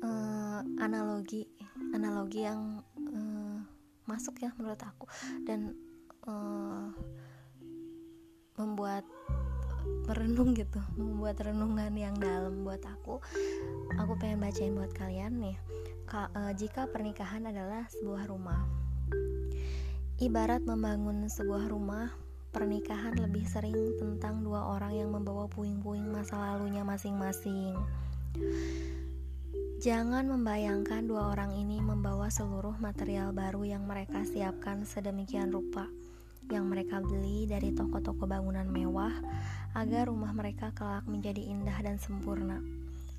uh, 0.00 0.64
analogi 0.80 1.44
analogi 1.92 2.48
yang 2.48 2.80
uh, 2.96 3.60
masuk 4.08 4.40
ya 4.40 4.48
menurut 4.56 4.80
aku. 4.80 5.04
Dan 5.44 5.76
uh, 6.24 6.88
membuat 8.56 9.04
merenung 10.08 10.56
gitu 10.56 10.80
membuat 10.96 11.44
renungan 11.44 11.92
yang 11.92 12.16
dalam 12.16 12.64
buat 12.64 12.80
aku. 12.80 13.20
Aku 14.00 14.16
pengen 14.16 14.40
bacain 14.40 14.72
buat 14.72 14.88
kalian 14.96 15.36
nih. 15.36 15.56
Ka, 16.08 16.32
uh, 16.32 16.56
jika 16.56 16.88
pernikahan 16.88 17.44
adalah 17.44 17.84
sebuah 17.92 18.24
rumah. 18.24 18.64
Ibarat 20.16 20.64
membangun 20.64 21.28
sebuah 21.28 21.68
rumah 21.68 22.08
pernikahan 22.56 23.20
lebih 23.20 23.44
sering 23.44 23.76
tentang 24.00 24.40
dua 24.40 24.72
orang 24.72 24.96
yang 24.96 25.12
membawa 25.12 25.44
puing-puing 25.52 26.08
masa 26.08 26.40
lalunya 26.40 26.80
masing-masing. 26.88 27.76
Jangan 29.78 30.24
membayangkan 30.26 31.04
dua 31.04 31.36
orang 31.36 31.52
ini 31.52 31.78
membawa 31.84 32.32
seluruh 32.32 32.80
material 32.80 33.36
baru 33.36 33.62
yang 33.62 33.84
mereka 33.84 34.24
siapkan 34.24 34.82
sedemikian 34.88 35.52
rupa 35.52 35.86
yang 36.48 36.68
mereka 36.68 37.00
beli 37.04 37.44
dari 37.44 37.72
toko-toko 37.76 38.24
bangunan 38.24 38.64
mewah 38.68 39.12
agar 39.76 40.08
rumah 40.08 40.32
mereka 40.32 40.72
kelak 40.72 41.04
menjadi 41.04 41.44
indah 41.44 41.76
dan 41.84 42.00
sempurna. 42.00 42.60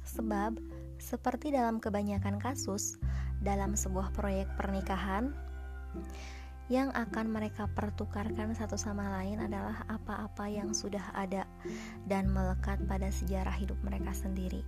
Sebab, 0.05 0.57
seperti 0.97 1.53
dalam 1.53 1.77
kebanyakan 1.77 2.41
kasus, 2.41 2.97
dalam 3.39 3.77
sebuah 3.77 4.09
proyek 4.11 4.49
pernikahan, 4.57 5.31
yang 6.69 6.93
akan 6.93 7.33
mereka 7.33 7.65
pertukarkan 7.73 8.53
satu 8.53 8.77
sama 8.77 9.09
lain 9.17 9.41
adalah 9.41 9.81
apa-apa 9.89 10.45
yang 10.45 10.69
sudah 10.69 11.01
ada 11.17 11.49
dan 12.05 12.29
melekat 12.29 12.77
pada 12.85 13.09
sejarah 13.09 13.53
hidup 13.57 13.77
mereka 13.81 14.13
sendiri. 14.13 14.61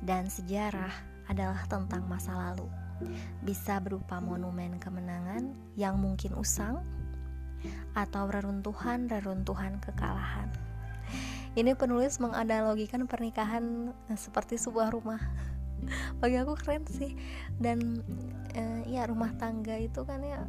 Dan 0.00 0.32
sejarah 0.32 0.92
adalah 1.28 1.68
tentang 1.68 2.08
masa 2.08 2.32
lalu. 2.32 2.64
Bisa 3.44 3.76
berupa 3.84 4.24
monumen 4.24 4.80
kemenangan 4.80 5.52
yang 5.76 6.00
mungkin 6.00 6.32
usang 6.32 6.80
atau 7.92 8.28
reruntuhan-reruntuhan 8.28 9.78
kekalahan. 9.80 10.48
Ini 11.52 11.76
penulis 11.76 12.16
menganalogikan 12.16 13.04
pernikahan 13.04 13.92
eh, 14.08 14.18
seperti 14.18 14.56
sebuah 14.56 14.88
rumah. 14.92 15.20
Bagi 16.20 16.40
aku 16.40 16.56
keren 16.56 16.88
sih. 16.88 17.12
Dan 17.60 18.00
uh, 18.56 18.82
ya 18.88 19.04
rumah 19.04 19.36
tangga 19.36 19.76
itu 19.76 20.00
kan 20.08 20.24
ya 20.24 20.48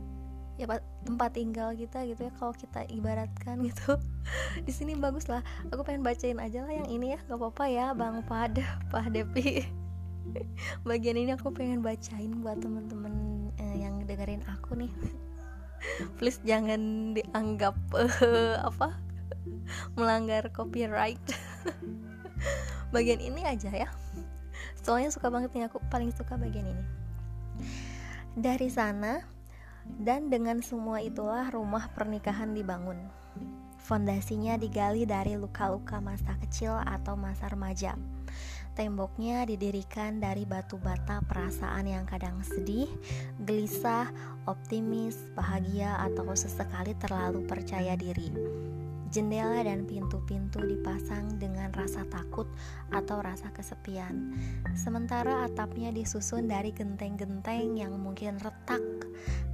ya 0.53 0.69
tempat 1.01 1.33
tinggal 1.33 1.73
kita 1.73 2.05
gitu 2.05 2.29
ya 2.29 2.33
kalau 2.37 2.53
kita 2.53 2.85
ibaratkan 2.93 3.57
gitu 3.65 3.97
di 4.69 4.69
sini 4.69 4.93
bagus 4.93 5.25
lah 5.25 5.41
aku 5.73 5.81
pengen 5.81 6.05
bacain 6.05 6.37
aja 6.37 6.61
lah 6.61 6.73
yang 6.77 6.85
ini 6.93 7.17
ya 7.17 7.19
gak 7.25 7.41
apa-apa 7.41 7.65
ya 7.73 7.85
bang 7.97 8.21
Pad 8.21 8.61
Pak 8.93 9.09
Depi 9.09 9.65
bagian 10.85 11.17
ini 11.17 11.33
aku 11.33 11.49
pengen 11.49 11.81
bacain 11.81 12.37
buat 12.45 12.61
temen-temen 12.61 13.13
eh, 13.57 13.81
yang 13.81 14.05
dengerin 14.05 14.45
aku 14.45 14.77
nih 14.77 14.93
please 16.17 16.39
jangan 16.43 17.13
dianggap 17.15 17.75
uh, 17.95 18.57
apa 18.63 18.97
melanggar 19.95 20.49
copyright. 20.51 21.21
Bagian 22.93 23.21
ini 23.21 23.41
aja 23.47 23.71
ya. 23.73 23.89
Soalnya 24.83 25.09
suka 25.09 25.31
banget 25.31 25.55
nih 25.55 25.71
aku 25.71 25.79
paling 25.87 26.11
suka 26.11 26.35
bagian 26.35 26.67
ini. 26.67 26.85
Dari 28.35 28.67
sana 28.67 29.23
dan 29.87 30.27
dengan 30.27 30.59
semua 30.59 30.99
itulah 30.99 31.47
rumah 31.49 31.89
pernikahan 31.95 32.51
dibangun. 32.51 32.99
Fondasinya 33.83 34.55
digali 34.55 35.03
dari 35.03 35.35
luka-luka 35.35 35.99
masa 35.99 36.35
kecil 36.39 36.75
atau 36.83 37.19
masa 37.19 37.51
remaja 37.51 37.95
Temboknya 38.73 39.45
didirikan 39.45 40.17
dari 40.17 40.49
batu 40.49 40.81
bata 40.81 41.21
perasaan 41.29 41.85
yang 41.85 42.09
kadang 42.09 42.41
sedih, 42.41 42.89
gelisah, 43.45 44.09
optimis, 44.49 45.29
bahagia, 45.37 45.93
atau 46.01 46.25
sesekali 46.33 46.97
terlalu 46.97 47.45
percaya 47.45 47.93
diri. 47.93 48.33
Jendela 49.13 49.61
dan 49.61 49.85
pintu-pintu 49.85 50.57
dipasang 50.65 51.37
dengan 51.37 51.69
rasa 51.69 52.01
takut 52.09 52.49
atau 52.89 53.21
rasa 53.21 53.53
kesepian, 53.53 54.33
sementara 54.73 55.45
atapnya 55.45 55.93
disusun 55.93 56.49
dari 56.49 56.73
genteng-genteng 56.73 57.77
yang 57.77 57.93
mungkin 58.01 58.41
retak 58.41 58.81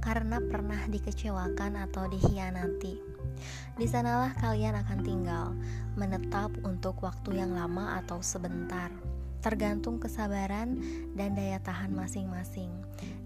karena 0.00 0.40
pernah 0.40 0.80
dikecewakan 0.88 1.76
atau 1.76 2.08
dikhianati. 2.08 3.04
Di 3.76 3.84
sanalah 3.84 4.32
kalian 4.40 4.80
akan 4.80 5.00
tinggal, 5.04 5.52
menetap 5.92 6.56
untuk 6.64 6.96
waktu 7.04 7.44
yang 7.44 7.52
lama 7.52 8.00
atau 8.00 8.24
sebentar 8.24 8.88
tergantung 9.40 9.96
kesabaran 9.98 10.78
dan 11.16 11.34
daya 11.34 11.58
tahan 11.60 11.92
masing-masing. 11.92 12.70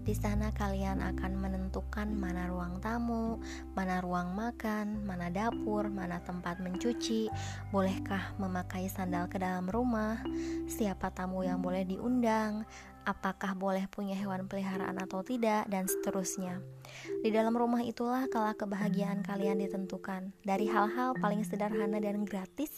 Di 0.05 0.13
sana 0.13 0.53
kalian 0.53 1.01
akan 1.01 1.33
menentukan 1.41 2.13
mana 2.13 2.45
ruang 2.45 2.77
tamu, 2.77 3.41
mana 3.73 3.99
ruang 3.99 4.37
makan, 4.37 5.01
mana 5.01 5.33
dapur, 5.33 5.89
mana 5.89 6.21
tempat 6.21 6.61
mencuci, 6.61 7.27
bolehkah 7.73 8.37
memakai 8.37 8.85
sandal 8.85 9.25
ke 9.25 9.41
dalam 9.41 9.65
rumah, 9.65 10.21
siapa 10.69 11.09
tamu 11.09 11.41
yang 11.41 11.57
boleh 11.59 11.83
diundang, 11.89 12.69
apakah 13.01 13.57
boleh 13.57 13.89
punya 13.89 14.13
hewan 14.13 14.45
peliharaan 14.45 14.97
atau 15.01 15.25
tidak, 15.25 15.65
dan 15.69 15.89
seterusnya. 15.89 16.74
Di 17.23 17.29
dalam 17.33 17.57
rumah 17.57 17.81
itulah 17.81 18.27
kala 18.29 18.53
kebahagiaan 18.53 19.25
kalian 19.25 19.61
ditentukan, 19.61 20.33
dari 20.45 20.69
hal-hal 20.69 21.17
paling 21.17 21.41
sederhana 21.45 21.97
dan 21.97 22.23
gratis 22.23 22.71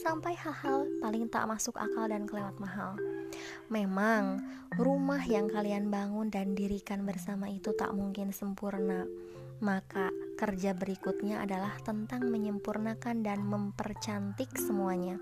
sampai 0.00 0.34
hal-hal 0.34 0.86
paling 0.98 1.30
tak 1.30 1.46
masuk 1.46 1.76
akal 1.78 2.08
dan 2.10 2.26
kelewat 2.26 2.56
mahal. 2.58 2.98
Memang, 3.72 4.44
rumah 4.76 5.22
yang 5.24 5.50
kalian 5.50 5.88
bangun 5.90 6.30
dan 6.30 6.52
dirikan 6.52 7.02
bersama 7.02 7.50
itu 7.50 7.72
tak 7.74 7.90
mungkin 7.94 8.30
sempurna. 8.30 9.06
Maka, 9.62 10.10
kerja 10.34 10.74
berikutnya 10.74 11.40
adalah 11.40 11.78
tentang 11.86 12.26
menyempurnakan 12.26 13.22
dan 13.22 13.40
mempercantik 13.46 14.50
semuanya 14.58 15.16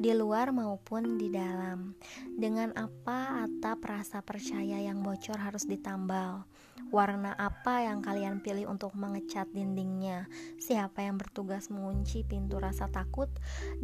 di 0.00 0.10
luar 0.16 0.50
maupun 0.50 1.20
di 1.20 1.28
dalam. 1.28 1.92
Dengan 2.26 2.72
apa 2.74 3.44
atap 3.44 3.84
rasa 3.84 4.24
percaya 4.24 4.80
yang 4.80 5.04
bocor 5.04 5.36
harus 5.36 5.68
ditambal? 5.68 6.48
Warna 6.88 7.36
apa 7.36 7.84
yang 7.84 8.00
kalian 8.00 8.40
pilih 8.40 8.64
untuk 8.72 8.96
mengecat 8.96 9.44
dindingnya? 9.52 10.24
Siapa 10.56 11.04
yang 11.04 11.20
bertugas 11.20 11.68
mengunci 11.68 12.24
pintu 12.24 12.56
rasa 12.56 12.88
takut? 12.88 13.28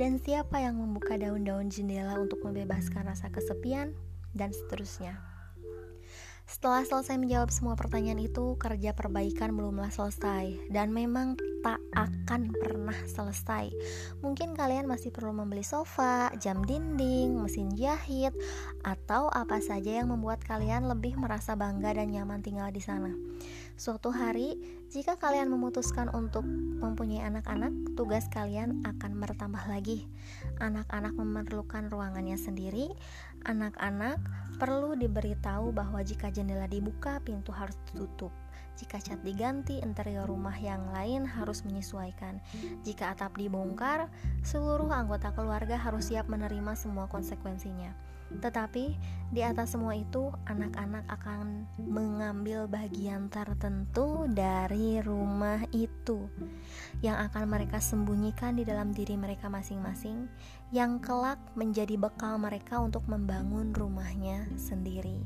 Dan 0.00 0.16
siapa 0.16 0.64
yang 0.64 0.80
membuka 0.80 1.20
daun-daun 1.20 1.68
jendela 1.68 2.16
untuk 2.16 2.40
membebaskan 2.40 3.04
rasa 3.04 3.28
kesepian? 3.28 3.92
Dan 4.32 4.56
seterusnya. 4.56 5.33
Setelah 6.44 6.84
selesai 6.84 7.16
menjawab 7.16 7.48
semua 7.48 7.72
pertanyaan 7.72 8.20
itu, 8.20 8.60
kerja 8.60 8.92
perbaikan 8.92 9.56
belumlah 9.56 9.88
selesai 9.88 10.68
dan 10.68 10.92
memang 10.92 11.40
tak 11.64 11.80
akan 11.96 12.52
pernah 12.52 12.96
selesai. 13.08 13.72
Mungkin 14.20 14.52
kalian 14.52 14.84
masih 14.84 15.08
perlu 15.08 15.32
membeli 15.32 15.64
sofa, 15.64 16.28
jam 16.36 16.60
dinding, 16.60 17.40
mesin 17.40 17.72
jahit, 17.72 18.36
atau 18.84 19.32
apa 19.32 19.64
saja 19.64 20.04
yang 20.04 20.12
membuat 20.12 20.44
kalian 20.44 20.84
lebih 20.84 21.16
merasa 21.16 21.56
bangga 21.56 21.96
dan 21.96 22.12
nyaman 22.12 22.44
tinggal 22.44 22.68
di 22.68 22.84
sana. 22.84 23.16
Suatu 23.80 24.12
hari, 24.12 24.60
jika 24.92 25.18
kalian 25.18 25.50
memutuskan 25.50 26.12
untuk 26.12 26.46
mempunyai 26.46 27.26
anak-anak, 27.26 27.72
tugas 27.96 28.28
kalian 28.28 28.84
akan 28.86 29.18
bertambah 29.18 29.64
lagi. 29.66 30.06
Anak-anak 30.60 31.16
memerlukan 31.16 31.90
ruangannya 31.90 32.38
sendiri. 32.38 32.92
Anak-anak 33.44 34.18
perlu 34.56 34.96
diberitahu 34.96 35.68
bahwa 35.76 36.00
jika 36.00 36.32
jendela 36.32 36.64
dibuka, 36.64 37.20
pintu 37.20 37.52
harus 37.52 37.76
ditutup. 37.92 38.32
Jika 38.74 38.98
cat 38.98 39.22
diganti, 39.22 39.78
interior 39.84 40.26
rumah 40.26 40.56
yang 40.58 40.90
lain 40.90 41.28
harus 41.28 41.62
menyesuaikan. 41.62 42.42
Jika 42.82 43.14
atap 43.14 43.38
dibongkar, 43.38 44.10
seluruh 44.42 44.90
anggota 44.90 45.30
keluarga 45.30 45.78
harus 45.78 46.10
siap 46.10 46.26
menerima 46.26 46.74
semua 46.74 47.06
konsekuensinya. 47.06 48.13
Tetapi 48.38 48.84
di 49.34 49.40
atas 49.42 49.74
semua 49.74 49.98
itu, 49.98 50.30
anak-anak 50.46 51.04
akan 51.10 51.66
mengambil 51.78 52.70
bagian 52.70 53.26
tertentu 53.26 54.30
dari 54.30 55.02
rumah 55.02 55.62
itu 55.74 56.30
yang 57.02 57.18
akan 57.18 57.50
mereka 57.50 57.82
sembunyikan 57.82 58.54
di 58.54 58.64
dalam 58.66 58.94
diri 58.94 59.18
mereka 59.18 59.50
masing-masing, 59.50 60.30
yang 60.70 61.02
kelak 61.02 61.38
menjadi 61.58 61.98
bekal 61.98 62.38
mereka 62.38 62.78
untuk 62.78 63.02
membangun 63.10 63.74
rumahnya 63.74 64.46
sendiri. 64.54 65.22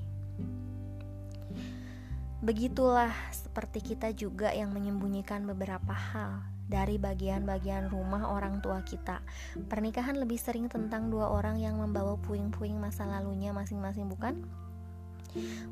Begitulah 2.39 3.11
seperti 3.35 3.83
kita 3.83 4.15
juga 4.15 4.55
yang 4.55 4.71
menyembunyikan 4.71 5.43
beberapa 5.43 5.91
hal 5.91 6.58
dari 6.69 7.01
bagian-bagian 7.01 7.89
rumah 7.89 8.29
orang 8.29 8.61
tua 8.61 8.85
kita. 8.85 9.25
Pernikahan 9.67 10.21
lebih 10.21 10.37
sering 10.37 10.69
tentang 10.69 11.09
dua 11.09 11.33
orang 11.33 11.57
yang 11.59 11.81
membawa 11.81 12.21
puing-puing 12.21 12.77
masa 12.77 13.09
lalunya 13.09 13.51
masing-masing, 13.57 14.07
bukan? 14.07 14.45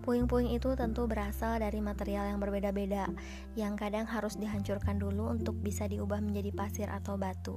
Puing-puing 0.05 0.53
itu 0.53 0.77
tentu 0.77 1.09
berasal 1.09 1.57
dari 1.59 1.81
material 1.81 2.29
yang 2.29 2.39
berbeda-beda, 2.41 3.09
yang 3.57 3.75
kadang 3.75 4.05
harus 4.05 4.37
dihancurkan 4.37 5.01
dulu 5.01 5.33
untuk 5.33 5.57
bisa 5.57 5.89
diubah 5.89 6.21
menjadi 6.21 6.51
pasir 6.53 6.89
atau 6.93 7.17
batu, 7.17 7.57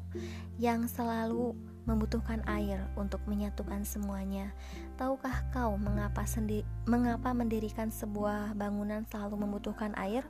yang 0.58 0.88
selalu 0.88 1.54
membutuhkan 1.89 2.45
air 2.45 2.86
untuk 2.93 3.17
menyatukan 3.25 3.82
semuanya. 3.82 4.54
Tahukah 5.02 5.49
kau 5.49 5.73
mengapa 5.82 6.21
sendi 6.30 6.62
mengapa 6.86 7.34
mendirikan 7.34 7.89
sebuah 7.89 8.54
bangunan 8.54 9.10
selalu 9.10 9.41
membutuhkan 9.41 9.97
air? 9.97 10.21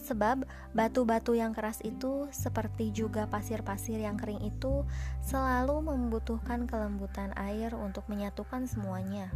Sebab 0.00 0.48
batu-batu 0.72 1.36
yang 1.36 1.52
keras 1.52 1.84
itu 1.84 2.24
seperti 2.32 2.88
juga 2.96 3.28
pasir-pasir 3.28 4.00
yang 4.00 4.16
kering 4.16 4.40
itu 4.40 4.88
selalu 5.20 5.84
membutuhkan 5.84 6.64
kelembutan 6.64 7.36
air 7.36 7.76
untuk 7.76 8.08
menyatukan 8.08 8.64
semuanya. 8.64 9.28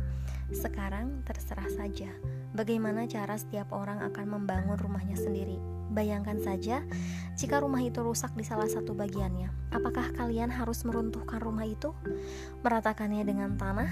Sekarang 0.49 1.21
terserah 1.29 1.69
saja 1.69 2.09
bagaimana 2.57 3.05
cara 3.09 3.37
setiap 3.37 3.73
orang 3.77 4.01
akan 4.01 4.41
membangun 4.41 4.81
rumahnya 4.81 5.17
sendiri. 5.21 5.82
Bayangkan 5.93 6.41
saja 6.41 6.81
jika 7.37 7.61
rumah 7.61 7.81
itu 7.85 8.01
rusak 8.01 8.33
di 8.33 8.45
salah 8.45 8.69
satu 8.69 8.97
bagiannya. 8.97 9.73
Apakah 9.73 10.13
kalian 10.17 10.53
harus 10.53 10.85
meruntuhkan 10.89 11.41
rumah 11.41 11.65
itu, 11.65 11.93
meratakannya 12.65 13.25
dengan 13.25 13.57
tanah, 13.57 13.89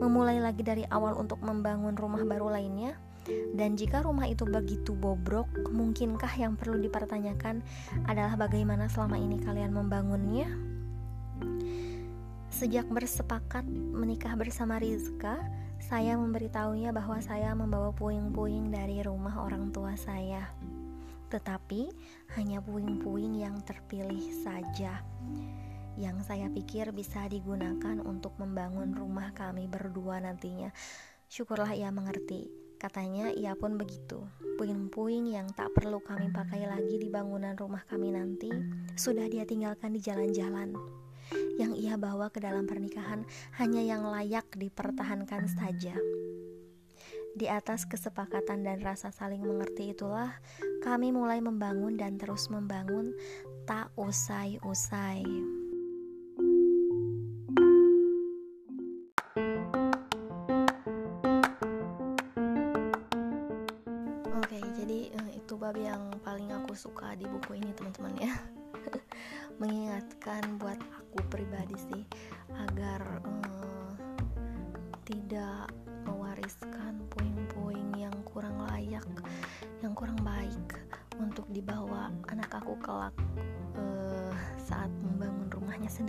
memulai 0.00 0.40
lagi 0.40 0.64
dari 0.64 0.84
awal 0.88 1.16
untuk 1.16 1.40
membangun 1.44 1.96
rumah 1.96 2.24
baru 2.24 2.52
lainnya? 2.52 2.96
Dan 3.56 3.74
jika 3.74 4.06
rumah 4.06 4.30
itu 4.30 4.46
begitu 4.46 4.94
bobrok, 4.94 5.50
mungkinkah 5.68 6.30
yang 6.38 6.54
perlu 6.54 6.78
dipertanyakan 6.78 7.64
adalah 8.06 8.38
bagaimana 8.38 8.86
selama 8.86 9.18
ini 9.18 9.42
kalian 9.42 9.74
membangunnya? 9.74 10.46
Sejak 12.54 12.86
bersepakat 12.88 13.66
menikah 13.68 14.32
bersama 14.38 14.78
Rizka, 14.78 15.42
saya 15.82 16.16
memberitahunya 16.16 16.94
bahwa 16.94 17.20
saya 17.20 17.52
membawa 17.52 17.92
puing-puing 17.92 18.72
dari 18.72 19.04
rumah 19.04 19.44
orang 19.44 19.74
tua 19.74 19.92
saya 19.98 20.48
tetapi 21.32 21.90
hanya 22.38 22.62
puing-puing 22.62 23.42
yang 23.42 23.58
terpilih 23.62 24.22
saja 24.42 25.02
yang 25.96 26.20
saya 26.20 26.52
pikir 26.52 26.92
bisa 26.92 27.24
digunakan 27.24 27.96
untuk 28.04 28.36
membangun 28.36 28.92
rumah 28.92 29.32
kami 29.32 29.64
berdua 29.64 30.20
nantinya. 30.20 30.68
Syukurlah 31.26 31.72
ia 31.72 31.88
mengerti. 31.88 32.52
Katanya 32.76 33.32
ia 33.32 33.56
pun 33.56 33.80
begitu. 33.80 34.20
Puing-puing 34.60 35.32
yang 35.32 35.48
tak 35.56 35.72
perlu 35.72 36.04
kami 36.04 36.28
pakai 36.28 36.68
lagi 36.68 37.00
di 37.00 37.08
bangunan 37.08 37.56
rumah 37.56 37.80
kami 37.88 38.12
nanti 38.12 38.52
sudah 38.92 39.24
dia 39.32 39.48
tinggalkan 39.48 39.96
di 39.96 40.00
jalan-jalan. 40.04 40.76
Yang 41.56 41.72
ia 41.80 41.96
bawa 41.96 42.28
ke 42.28 42.44
dalam 42.44 42.68
pernikahan 42.68 43.24
hanya 43.56 43.80
yang 43.80 44.04
layak 44.04 44.44
dipertahankan 44.52 45.48
saja. 45.48 45.96
Di 47.36 47.52
atas 47.52 47.84
kesepakatan 47.84 48.64
dan 48.64 48.80
rasa 48.80 49.12
saling 49.12 49.44
mengerti 49.44 49.92
itulah 49.92 50.40
kami 50.80 51.12
mulai 51.12 51.44
membangun 51.44 52.00
dan 52.00 52.16
terus 52.16 52.48
membangun 52.48 53.12
tak 53.68 53.92
usai-usai. 54.00 55.20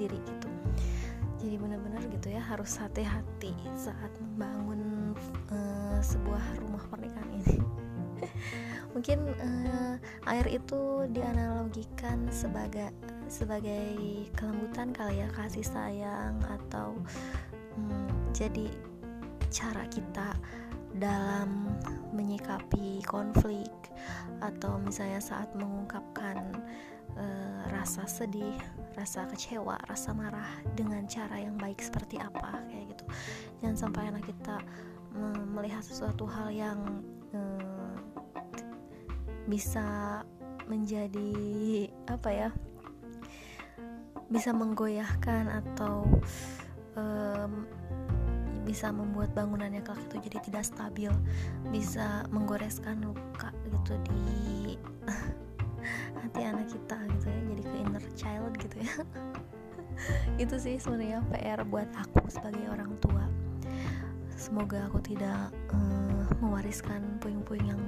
Sendiri 0.08 0.24
gitu. 0.24 0.50
Jadi 1.38 1.56
benar-benar 1.60 2.02
gitu 2.08 2.28
ya 2.32 2.41
harus 2.41 2.80
hati-hati 2.80 3.52
saat 3.76 4.10
membangun 4.24 5.13
uh, 5.52 6.00
sebuah 6.00 6.63
rumah 6.63 6.82
pernikahan 6.88 7.30
ini. 7.43 7.60
Mungkin 8.96 9.20
uh, 9.38 9.96
air 10.32 10.48
itu 10.50 11.06
dianalogikan 11.13 12.26
sebagai 12.32 12.89
sebagai 13.28 13.93
kelembutan 14.34 14.96
kali 14.96 15.20
ya 15.22 15.28
kasih 15.36 15.62
sayang 15.62 16.39
atau 16.48 16.96
hmm, 17.76 18.32
jadi 18.32 18.72
cara 19.52 19.84
kita 19.91 20.34
dalam 20.98 21.70
menyikapi 22.15 23.06
konflik 23.06 23.70
atau 24.41 24.82
misalnya 24.82 25.22
saat 25.22 25.52
mengungkapkan 25.54 26.58
e, 27.15 27.26
rasa 27.72 28.04
sedih, 28.10 28.58
rasa 28.98 29.30
kecewa, 29.30 29.80
rasa 29.88 30.12
marah 30.12 30.60
dengan 30.76 31.06
cara 31.08 31.39
yang 31.39 31.56
baik 31.56 31.80
seperti 31.80 32.20
apa 32.20 32.65
kayak 32.67 32.91
gitu. 32.91 33.06
Jangan 33.63 33.78
sampai 33.78 34.12
anak 34.12 34.26
kita 34.28 34.58
melihat 35.50 35.82
sesuatu 35.82 36.28
hal 36.30 36.52
yang 36.52 36.80
e, 37.32 37.39
bisa 39.48 40.22
menjadi 40.67 41.32
apa 42.12 42.30
ya? 42.34 42.52
bisa 44.28 44.52
menggoyahkan 44.52 45.48
atau 45.48 46.04
bisa 48.67 48.91
membuat 48.91 49.32
bangunannya 49.32 49.80
kelak 49.80 50.04
itu 50.12 50.28
jadi 50.28 50.38
tidak 50.43 50.63
stabil 50.67 51.12
bisa 51.72 52.28
menggoreskan 52.36 53.00
luka 53.00 53.56
gitu 53.72 53.96
di 54.04 54.76
hati 56.28 56.44
anak 56.44 56.68
kita 56.68 56.98
gitu 57.16 57.26
ya 57.32 57.40
jadi 57.56 57.62
ke 57.63 57.76
inner 57.88 58.06
child 58.20 58.54
gitu 58.60 58.76
ya. 58.84 58.94
Itu 60.44 60.56
sih 60.60 60.76
sebenarnya 60.76 61.24
PR 61.32 61.63
buat 61.63 61.88
aku 61.96 62.28
sebagai 62.28 62.68
orang 62.68 62.92
tua. 63.00 63.24
Semoga 64.36 64.92
aku 64.92 65.00
tidak 65.00 65.56
uh, 65.72 66.28
mewariskan 66.44 67.18
puing-puing 67.24 67.63
yang 67.63 67.82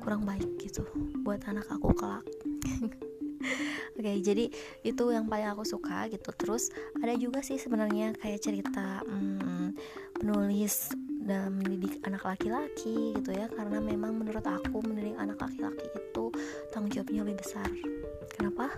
kurang 0.00 0.22
baik 0.22 0.46
gitu 0.62 0.86
buat 1.26 1.42
anak 1.50 1.66
aku 1.66 1.90
kelak. 1.98 2.22
Oke, 3.98 4.06
okay, 4.06 4.16
jadi 4.22 4.46
itu 4.86 5.04
yang 5.10 5.26
paling 5.26 5.50
aku 5.50 5.66
suka 5.66 6.06
gitu. 6.06 6.30
Terus 6.38 6.70
ada 7.02 7.18
juga 7.18 7.42
sih 7.42 7.58
sebenarnya 7.58 8.14
kayak 8.14 8.38
cerita 8.38 9.02
hmm, 9.02 9.74
penulis 10.14 10.94
dan 11.28 11.60
mendidik 11.60 12.00
anak 12.08 12.24
laki-laki 12.24 13.12
gitu 13.20 13.30
ya, 13.36 13.52
karena 13.52 13.84
memang 13.84 14.16
menurut 14.16 14.40
aku 14.48 14.80
mendidik 14.80 15.12
anak 15.20 15.36
laki-laki 15.36 15.84
itu 15.92 16.32
tanggung 16.72 16.88
jawabnya 16.88 17.20
lebih 17.28 17.44
besar. 17.44 17.68
Kenapa? 18.32 18.72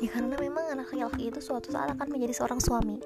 Ya 0.00 0.08
karena 0.08 0.40
memang 0.40 0.72
anak 0.72 0.88
laki-laki 0.88 1.28
itu 1.28 1.40
suatu 1.44 1.68
saat 1.68 1.92
akan 1.92 2.08
menjadi 2.08 2.32
seorang 2.32 2.60
suami, 2.64 2.96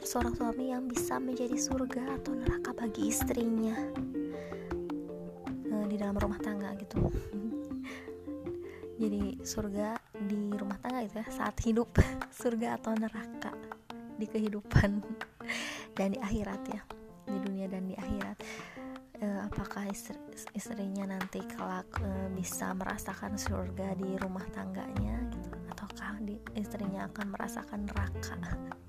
seorang 0.00 0.32
suami 0.32 0.72
yang 0.72 0.88
bisa 0.88 1.20
menjadi 1.20 1.60
surga 1.60 2.24
atau 2.24 2.32
neraka 2.32 2.72
bagi 2.72 3.12
istrinya. 3.12 3.76
Eh, 5.68 5.84
di 5.92 5.96
dalam 6.00 6.16
rumah 6.16 6.40
tangga 6.40 6.72
gitu. 6.80 7.04
Jadi 9.04 9.44
surga 9.44 10.00
di 10.24 10.56
rumah 10.56 10.80
tangga 10.80 11.04
itu 11.04 11.20
ya 11.20 11.28
saat 11.28 11.60
hidup. 11.60 11.92
Surga 12.40 12.80
atau 12.80 12.96
neraka 12.96 13.52
di 14.16 14.24
kehidupan. 14.24 15.04
Dan 15.96 16.16
di 16.16 16.18
akhirat 16.18 16.62
ya 16.72 17.03
di 17.26 17.38
dunia 17.40 17.66
dan 17.68 17.88
di 17.88 17.94
akhirat. 17.96 18.36
E, 19.14 19.26
apakah 19.46 19.88
istri, 19.88 20.18
istrinya 20.52 21.16
nanti 21.16 21.40
kelak 21.44 21.88
e, 22.02 22.30
bisa 22.34 22.74
merasakan 22.74 23.38
surga 23.38 23.96
di 23.96 24.18
rumah 24.20 24.44
tangganya? 24.52 25.18
Gitu 25.30 25.54
ataukah 25.74 26.22
di, 26.22 26.38
istrinya 26.54 27.10
akan 27.10 27.26
merasakan 27.34 27.80
neraka 27.90 28.38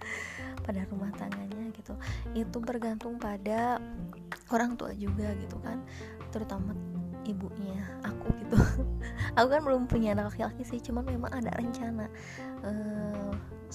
pada 0.66 0.82
rumah 0.90 1.12
tangganya 1.18 1.74
gitu? 1.74 1.94
Itu 2.38 2.58
bergantung 2.62 3.18
pada 3.18 3.82
orang 4.54 4.78
tua 4.78 4.94
juga 4.94 5.34
gitu 5.38 5.58
kan? 5.62 5.82
Terutama 6.30 6.72
ibunya 7.26 7.82
aku 8.06 8.30
gitu. 8.38 8.58
Aku 9.38 9.48
kan 9.50 9.62
belum 9.66 9.90
punya 9.90 10.14
anak 10.14 10.32
laki-laki 10.32 10.64
sih 10.64 10.80
cuman 10.80 11.04
memang 11.10 11.32
ada 11.34 11.52
rencana 11.58 12.06
uh, 12.64 13.05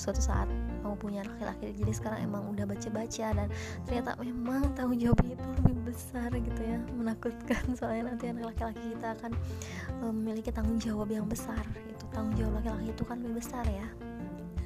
suatu 0.01 0.25
saat 0.25 0.49
mau 0.81 0.97
punya 0.97 1.21
laki-laki. 1.21 1.77
Jadi 1.77 1.93
sekarang 1.93 2.25
emang 2.25 2.49
udah 2.57 2.65
baca-baca 2.65 3.27
dan 3.37 3.49
ternyata 3.85 4.17
memang 4.17 4.73
tanggung 4.73 4.97
jawabnya 4.97 5.37
itu 5.37 5.49
lebih 5.61 5.77
besar 5.93 6.29
gitu 6.33 6.61
ya 6.65 6.79
menakutkan. 6.97 7.63
Soalnya 7.79 8.17
nanti 8.17 8.33
anak 8.33 8.57
laki-laki 8.57 8.97
kita 8.97 9.13
akan 9.21 9.33
uh, 10.01 10.13
memiliki 10.13 10.49
tanggung 10.49 10.81
jawab 10.81 11.13
yang 11.13 11.29
besar 11.29 11.61
itu 11.85 12.05
tanggung 12.17 12.35
jawab 12.41 12.65
laki-laki 12.65 12.89
itu 12.97 13.05
kan 13.05 13.17
lebih 13.21 13.37
besar 13.45 13.65
ya. 13.69 13.87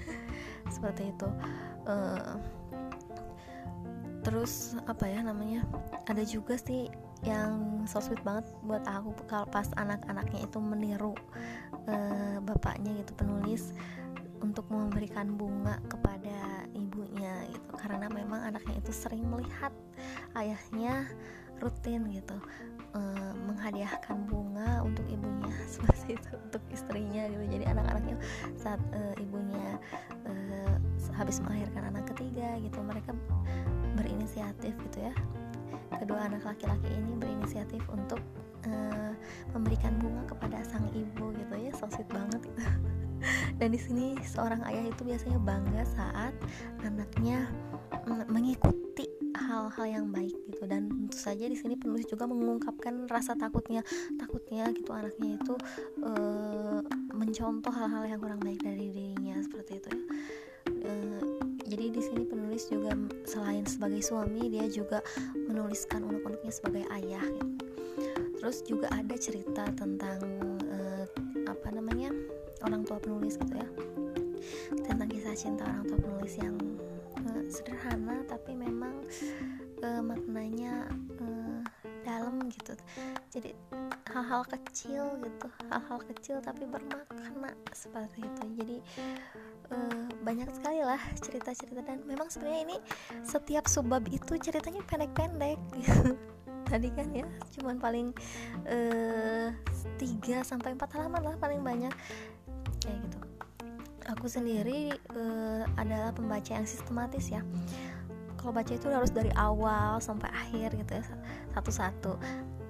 Seperti 0.75 1.11
itu. 1.11 1.29
Uh, 1.85 2.39
terus 4.25 4.73
apa 4.89 5.05
ya 5.05 5.21
namanya 5.21 5.69
ada 6.09 6.25
juga 6.25 6.57
sih 6.57 6.89
yang 7.29 7.85
so 7.85 8.01
sweet 8.01 8.21
banget 8.23 8.47
buat 8.65 8.87
aku. 8.87 9.13
Kalau 9.27 9.45
pas 9.51 9.69
anak-anaknya 9.77 10.47
itu 10.47 10.59
meniru 10.63 11.13
uh, 11.91 12.39
bapaknya 12.45 12.93
gitu 13.03 13.13
penulis 13.17 13.75
untuk 14.45 14.69
memberikan 14.69 15.33
bunga 15.41 15.81
kepada 15.89 16.69
ibunya 16.77 17.49
gitu. 17.49 17.73
Karena 17.81 18.13
memang 18.13 18.45
anaknya 18.45 18.77
itu 18.77 18.93
sering 18.93 19.25
melihat 19.25 19.73
ayahnya 20.37 21.09
rutin 21.63 22.05
gitu 22.13 22.37
uh, 22.93 23.33
menghadiahkan 23.49 24.27
bunga 24.29 24.83
untuk 24.85 25.07
ibunya 25.09 25.55
seperti 25.75 26.21
itu 26.21 26.31
untuk 26.37 26.63
istrinya 26.69 27.25
gitu. 27.33 27.45
Jadi 27.49 27.65
anak-anaknya 27.65 28.17
saat 28.61 28.81
uh, 28.93 29.15
ibunya 29.17 29.81
uh, 30.29 30.77
habis 31.15 31.39
melahirkan 31.41 31.95
anak 31.95 32.11
ketiga 32.13 32.59
gitu 32.61 32.79
mereka 32.85 33.17
berinisiatif 33.97 34.75
gitu 34.91 34.99
ya. 35.09 35.15
Kedua 35.95 36.27
anak 36.27 36.43
laki-laki 36.43 36.91
ini 36.91 37.15
berinisiatif 37.17 37.81
untuk 37.89 38.21
uh, 38.67 39.13
memberikan 39.55 39.95
bunga 40.03 40.27
kepada 40.27 40.61
sang 40.67 40.91
ibu 40.93 41.31
gitu 41.33 41.55
ya. 41.55 41.71
So 41.75 41.87
sweet 41.89 42.11
banget. 42.11 42.43
gitu 42.45 42.63
dan 43.59 43.69
di 43.71 43.81
sini 43.81 44.19
seorang 44.23 44.63
ayah 44.69 44.85
itu 44.89 45.03
biasanya 45.05 45.39
bangga 45.41 45.83
saat 45.85 46.35
anaknya 46.83 47.49
mm, 48.07 48.29
mengikuti 48.31 49.07
hal-hal 49.35 49.87
yang 49.87 50.07
baik 50.15 50.35
gitu 50.51 50.65
dan 50.71 50.87
tentu 50.87 51.19
saja 51.19 51.45
di 51.51 51.59
sini 51.59 51.75
penulis 51.75 52.07
juga 52.07 52.25
mengungkapkan 52.31 53.11
rasa 53.11 53.35
takutnya 53.35 53.83
takutnya 54.15 54.71
gitu 54.71 54.95
anaknya 54.95 55.37
itu 55.37 55.55
uh, 56.07 56.81
mencontoh 57.11 57.75
hal-hal 57.75 58.07
yang 58.07 58.21
kurang 58.23 58.41
baik 58.43 58.63
dari 58.63 58.91
dirinya 58.95 59.39
seperti 59.43 59.83
itu 59.83 59.89
ya 59.91 60.03
uh, 60.87 61.23
jadi 61.67 61.85
di 61.91 62.03
sini 62.03 62.23
penulis 62.23 62.71
juga 62.71 62.95
selain 63.27 63.67
sebagai 63.67 63.99
suami 64.05 64.47
dia 64.47 64.71
juga 64.71 65.03
menuliskan 65.35 66.07
unek-uneknya 66.07 66.53
sebagai 66.55 66.85
ayah 67.03 67.25
gitu. 67.25 67.51
terus 68.39 68.63
juga 68.63 68.87
ada 68.95 69.17
cerita 69.19 69.67
tentang 69.75 70.54
orang 72.65 72.83
tua 72.83 72.99
penulis 72.99 73.37
gitu 73.37 73.55
ya. 73.55 73.69
Tentang 74.85 75.09
kisah 75.09 75.37
cinta 75.37 75.65
orang 75.69 75.85
tua 75.89 75.99
penulis 76.01 76.35
yang 76.41 76.57
uh, 77.21 77.43
sederhana 77.49 78.25
tapi 78.27 78.57
memang 78.57 79.05
uh, 79.85 80.03
maknanya 80.03 80.89
uh, 81.21 81.61
dalam 82.05 82.41
gitu. 82.49 82.77
Jadi 83.33 83.53
hal-hal 84.13 84.47
kecil 84.47 85.19
gitu 85.25 85.49
hal-hal 85.73 85.99
kecil 86.13 86.37
tapi 86.45 86.69
bermakna 86.69 87.53
seperti 87.73 88.25
itu. 88.25 88.43
Jadi 88.61 88.77
uh, 89.73 90.05
banyak 90.23 90.49
sekali 90.53 90.81
lah 90.85 91.01
cerita-cerita 91.21 91.81
dan 91.85 92.05
memang 92.05 92.29
sebenarnya 92.29 92.63
ini 92.73 92.77
setiap 93.25 93.69
subbab 93.69 94.05
itu 94.09 94.37
ceritanya 94.41 94.81
pendek-pendek. 94.85 95.59
Tadi 96.65 96.89
kan 96.97 97.13
ya 97.13 97.29
cuman 97.61 97.77
paling 97.77 98.09
3 98.65 100.01
sampai 100.43 100.73
4 100.73 100.95
halaman 100.97 101.23
lah 101.23 101.37
paling 101.37 101.61
banyak 101.61 101.93
kayak 102.85 103.01
gitu 103.09 103.19
aku 104.05 104.27
sendiri 104.29 104.93
uh, 105.17 105.65
adalah 105.81 106.13
pembaca 106.13 106.53
yang 106.53 106.69
sistematis 106.69 107.33
ya 107.33 107.41
kalau 108.37 108.53
baca 108.53 108.77
itu 108.77 108.93
harus 108.93 109.09
dari 109.09 109.33
awal 109.41 109.97
sampai 110.05 110.29
akhir 110.29 110.77
gitu 110.77 111.01
ya 111.01 111.05
satu-satu 111.57 112.21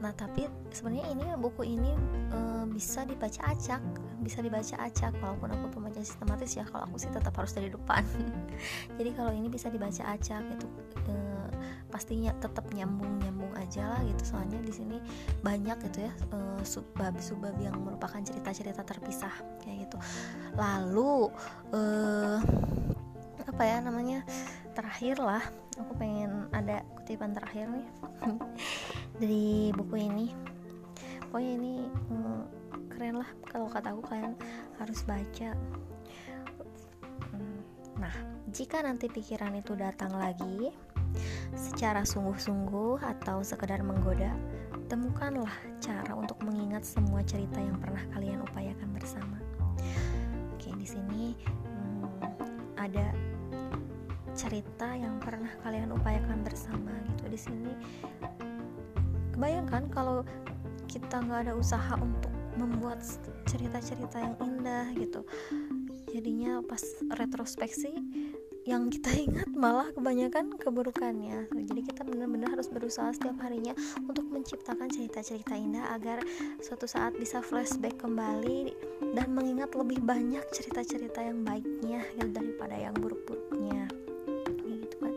Nah, 0.05 0.13
tapi 0.13 0.45
sebenarnya 0.69 1.17
ini 1.17 1.25
buku 1.41 1.65
ini 1.65 1.97
e, 2.29 2.39
bisa 2.69 3.09
dibaca 3.09 3.41
acak, 3.49 3.81
bisa 4.21 4.45
dibaca 4.45 4.77
acak 4.77 5.17
walaupun 5.17 5.49
aku 5.57 5.81
pembaca 5.81 5.97
sistematis 6.05 6.61
ya. 6.61 6.69
Kalau 6.69 6.85
aku 6.85 7.01
sih 7.01 7.09
tetap 7.09 7.33
harus 7.41 7.57
dari 7.57 7.73
depan. 7.73 8.05
Jadi 9.01 9.11
kalau 9.17 9.33
ini 9.33 9.49
bisa 9.49 9.73
dibaca 9.73 10.05
acak 10.05 10.45
itu 10.45 10.67
e, 11.09 11.13
pastinya 11.95 12.35
tetap 12.43 12.67
nyambung-nyambung 12.75 13.55
aja 13.55 13.95
lah 13.95 14.03
gitu. 14.03 14.35
Soalnya 14.35 14.59
di 14.59 14.75
sini 14.75 14.99
banyak 15.47 15.79
gitu 15.87 16.11
ya 16.11 16.13
e, 16.35 16.39
subbab-subbab 16.67 17.55
yang 17.63 17.79
merupakan 17.79 18.19
cerita-cerita 18.19 18.83
terpisah 18.83 19.31
kayak 19.63 19.87
gitu. 19.87 19.99
Lalu 20.59 21.31
e, 21.71 21.81
apa 23.47 23.63
ya 23.63 23.79
namanya? 23.79 24.27
Terakhir 24.75 25.23
lah, 25.23 25.47
aku 25.79 25.93
pengen 25.99 26.47
ada 26.55 26.83
kutipan 26.99 27.35
terakhir 27.35 27.67
nih 27.71 27.87
dari 29.21 29.47
buku 29.75 29.95
ini 29.99 30.27
pokoknya 31.29 31.53
ini 31.59 31.75
hmm, 31.91 32.43
keren 32.95 33.19
lah 33.19 33.31
kalau 33.51 33.67
kataku 33.67 34.03
kalian 34.07 34.39
harus 34.79 35.03
baca 35.03 35.51
hmm, 37.35 37.59
nah 37.99 38.15
jika 38.55 38.87
nanti 38.87 39.11
pikiran 39.11 39.59
itu 39.59 39.75
datang 39.75 40.15
lagi 40.15 40.71
secara 41.55 42.03
sungguh-sungguh 42.03 43.03
atau 43.03 43.41
sekedar 43.41 43.81
menggoda 43.83 44.33
temukanlah 44.87 45.53
cara 45.81 46.13
untuk 46.13 46.37
mengingat 46.45 46.85
semua 46.85 47.25
cerita 47.25 47.57
yang 47.57 47.81
pernah 47.81 48.05
kalian 48.13 48.45
upayakan 48.45 48.91
bersama. 48.93 49.39
Oke 50.55 50.71
di 50.77 50.87
sini 50.87 51.35
hmm, 51.41 52.07
ada 52.77 53.11
cerita 54.35 54.93
yang 54.93 55.17
pernah 55.23 55.51
kalian 55.63 55.95
upayakan 55.95 56.43
bersama 56.45 56.93
gitu. 57.11 57.25
Di 57.31 57.41
sini 57.41 57.73
kebayangkan 59.33 59.91
kalau 59.91 60.23
kita 60.87 61.23
nggak 61.25 61.51
ada 61.51 61.55
usaha 61.59 61.99
untuk 61.99 62.31
membuat 62.55 63.03
cerita-cerita 63.51 64.23
yang 64.23 64.35
indah 64.39 64.95
gitu. 64.95 65.27
Jadinya 66.15 66.63
pas 66.63 66.83
retrospeksi 67.19 67.91
yang 68.65 68.89
kita 68.89 69.13
ingat 69.29 69.49
malah 69.53 69.89
kebanyakan 69.93 70.57
keburukannya. 70.57 71.49
Jadi 71.53 71.81
kita 71.85 72.05
benar-benar 72.05 72.57
harus 72.57 72.69
berusaha 72.69 73.13
setiap 73.13 73.37
harinya 73.45 73.77
untuk 74.05 74.25
menciptakan 74.29 74.89
cerita-cerita 74.89 75.57
indah 75.57 75.93
agar 75.93 76.21
suatu 76.65 76.89
saat 76.89 77.17
bisa 77.17 77.45
flashback 77.45 78.01
kembali 78.01 78.73
dan 79.13 79.33
mengingat 79.33 79.73
lebih 79.77 80.01
banyak 80.01 80.43
cerita-cerita 80.51 81.21
yang 81.21 81.45
baiknya 81.45 82.03
daripada 82.33 82.77
yang 82.77 82.97
buruk-buruknya. 82.97 83.89
Gitu 84.65 84.97
kan 85.01 85.15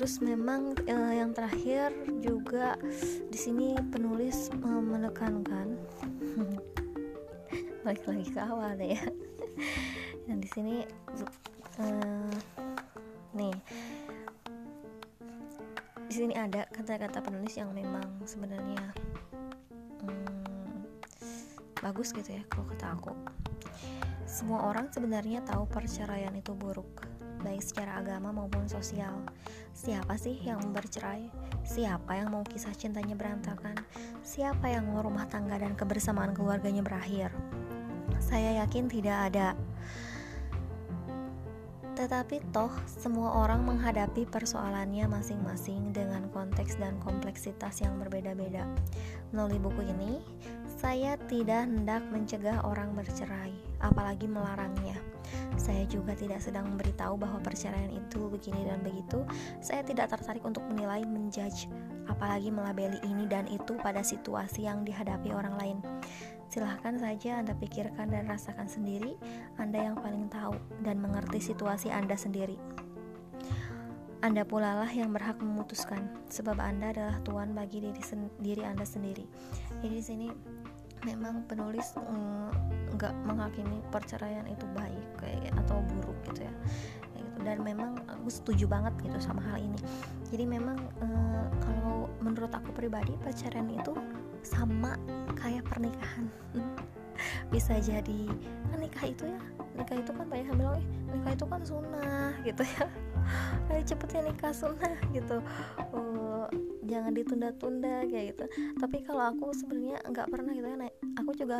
terus 0.00 0.16
memang 0.24 0.72
uh, 0.88 1.12
yang 1.12 1.36
terakhir 1.36 1.92
juga 2.24 2.72
di 3.28 3.36
sini 3.36 3.76
penulis 3.92 4.48
uh, 4.64 4.80
menekankan 4.80 5.76
balik 7.84 8.08
lagi 8.08 8.26
ke 8.32 8.40
awal 8.40 8.80
ya 8.80 9.02
dan 10.30 10.38
di 10.38 10.46
sini 10.46 10.86
uh, 11.82 12.34
nih 13.34 13.54
di 16.06 16.14
sini 16.14 16.34
ada 16.38 16.70
kata-kata 16.70 17.18
penulis 17.18 17.58
yang 17.58 17.74
memang 17.74 18.06
sebenarnya 18.22 18.94
hmm, 20.06 20.86
bagus 21.82 22.14
gitu 22.14 22.30
ya 22.30 22.46
kalau 22.46 22.62
kata 22.70 22.94
aku 22.94 23.10
semua 24.30 24.70
orang 24.70 24.86
sebenarnya 24.94 25.42
tahu 25.42 25.66
perceraian 25.66 26.30
itu 26.38 26.54
buruk 26.54 26.86
baik 27.40 27.64
secara 27.64 27.98
agama 28.04 28.30
maupun 28.36 28.68
sosial. 28.68 29.16
Siapa 29.72 30.12
sih 30.20 30.36
yang 30.44 30.60
bercerai? 30.76 31.32
Siapa 31.64 32.20
yang 32.20 32.28
mau 32.36 32.44
kisah 32.44 32.76
cintanya 32.76 33.16
berantakan? 33.16 33.80
Siapa 34.20 34.68
yang 34.68 34.92
mau 34.92 35.00
rumah 35.00 35.24
tangga 35.24 35.56
dan 35.56 35.72
kebersamaan 35.72 36.36
keluarganya 36.36 36.84
berakhir? 36.84 37.32
Saya 38.20 38.60
yakin 38.60 38.92
tidak 38.92 39.32
ada. 39.32 39.56
Tetapi 42.00 42.40
toh 42.48 42.72
semua 42.88 43.44
orang 43.44 43.60
menghadapi 43.68 44.24
persoalannya 44.24 45.04
masing-masing 45.04 45.92
dengan 45.92 46.32
konteks 46.32 46.80
dan 46.80 46.96
kompleksitas 47.04 47.84
yang 47.84 48.00
berbeda-beda. 48.00 48.64
Melalui 49.36 49.60
buku 49.60 49.84
ini, 49.84 50.24
saya 50.80 51.20
tidak 51.28 51.68
hendak 51.68 52.00
mencegah 52.08 52.64
orang 52.64 52.96
bercerai, 52.96 53.52
apalagi 53.84 54.24
melarangnya. 54.24 54.96
Saya 55.60 55.84
juga 55.84 56.16
tidak 56.16 56.40
sedang 56.40 56.72
memberitahu 56.72 57.20
bahwa 57.20 57.36
perceraian 57.44 57.92
itu 57.92 58.32
begini 58.32 58.64
dan 58.64 58.80
begitu. 58.80 59.20
Saya 59.60 59.84
tidak 59.84 60.08
tertarik 60.08 60.40
untuk 60.40 60.64
menilai, 60.72 61.04
menjudge, 61.04 61.68
apalagi 62.08 62.48
melabeli 62.48 62.96
ini 63.04 63.28
dan 63.28 63.44
itu 63.44 63.76
pada 63.76 64.00
situasi 64.00 64.64
yang 64.64 64.88
dihadapi 64.88 65.36
orang 65.36 65.52
lain. 65.60 65.78
Silahkan 66.50 66.98
saja 66.98 67.38
Anda 67.38 67.54
pikirkan 67.54 68.10
dan 68.10 68.26
rasakan 68.26 68.66
sendiri, 68.66 69.14
Anda 69.54 69.86
yang 69.86 69.96
paling 70.02 70.26
tahu 70.26 70.58
dan 70.82 70.98
mengerti 70.98 71.38
situasi 71.38 71.94
Anda 71.94 72.18
sendiri. 72.18 72.58
Anda 74.20 74.42
pula 74.42 74.76
lah 74.82 74.90
yang 74.90 75.14
berhak 75.14 75.38
memutuskan, 75.38 76.10
sebab 76.26 76.58
Anda 76.58 76.90
adalah 76.90 77.16
Tuhan 77.22 77.54
bagi 77.54 77.86
diri, 77.86 78.02
diri 78.42 78.62
Anda 78.66 78.82
sendiri. 78.82 79.24
Jadi 79.80 79.94
di 79.94 80.04
sini 80.04 80.26
memang 81.06 81.48
penulis 81.48 81.96
nggak 82.92 83.14
mm, 83.14 83.22
menghakimi 83.24 83.80
perceraian 83.88 84.44
itu 84.44 84.66
baik 84.76 85.06
kayak 85.16 85.54
atau 85.64 85.80
buruk 85.80 86.18
gitu 86.28 86.44
ya 86.44 86.54
gitu 87.16 87.40
dan 87.40 87.64
memang 87.64 87.96
aku 88.04 88.28
setuju 88.28 88.68
banget 88.68 88.92
gitu 89.00 89.16
sama 89.16 89.40
hal 89.48 89.56
ini 89.56 89.80
jadi 90.28 90.44
memang 90.44 90.76
uh, 91.00 91.48
kalau 91.64 92.12
menurut 92.20 92.52
aku 92.52 92.76
pribadi 92.76 93.16
perceraian 93.24 93.68
itu 93.72 93.96
sama 94.42 94.96
kayak 95.38 95.66
pernikahan. 95.68 96.26
Bisa 97.52 97.76
jadi 97.80 98.20
kan 98.72 98.78
nikah 98.80 99.06
itu 99.12 99.24
ya 99.28 99.40
nikah 99.76 99.96
itu 100.00 100.10
kan 100.12 100.24
banyak 100.24 100.46
yang 100.48 100.56
bilang 100.56 100.76
eh 100.80 100.86
nikah 101.12 101.32
itu 101.36 101.46
kan 101.46 101.60
sunnah 101.64 102.32
gitu 102.44 102.62
ya 102.64 102.84
ayo 103.70 103.82
cepetnya 103.84 104.30
nikah 104.30 104.52
sunnah 104.54 104.96
gitu. 105.16 105.38
Uh, 105.92 106.46
jangan 106.90 107.12
ditunda-tunda 107.14 108.06
kayak 108.10 108.34
gitu. 108.34 108.44
Tapi 108.78 108.96
kalau 109.06 109.30
aku 109.30 109.54
sebenarnya 109.54 109.98
nggak 110.10 110.26
pernah 110.28 110.50
gitu 110.50 110.66
ya 110.66 110.78
aku 111.20 111.30
juga 111.38 111.58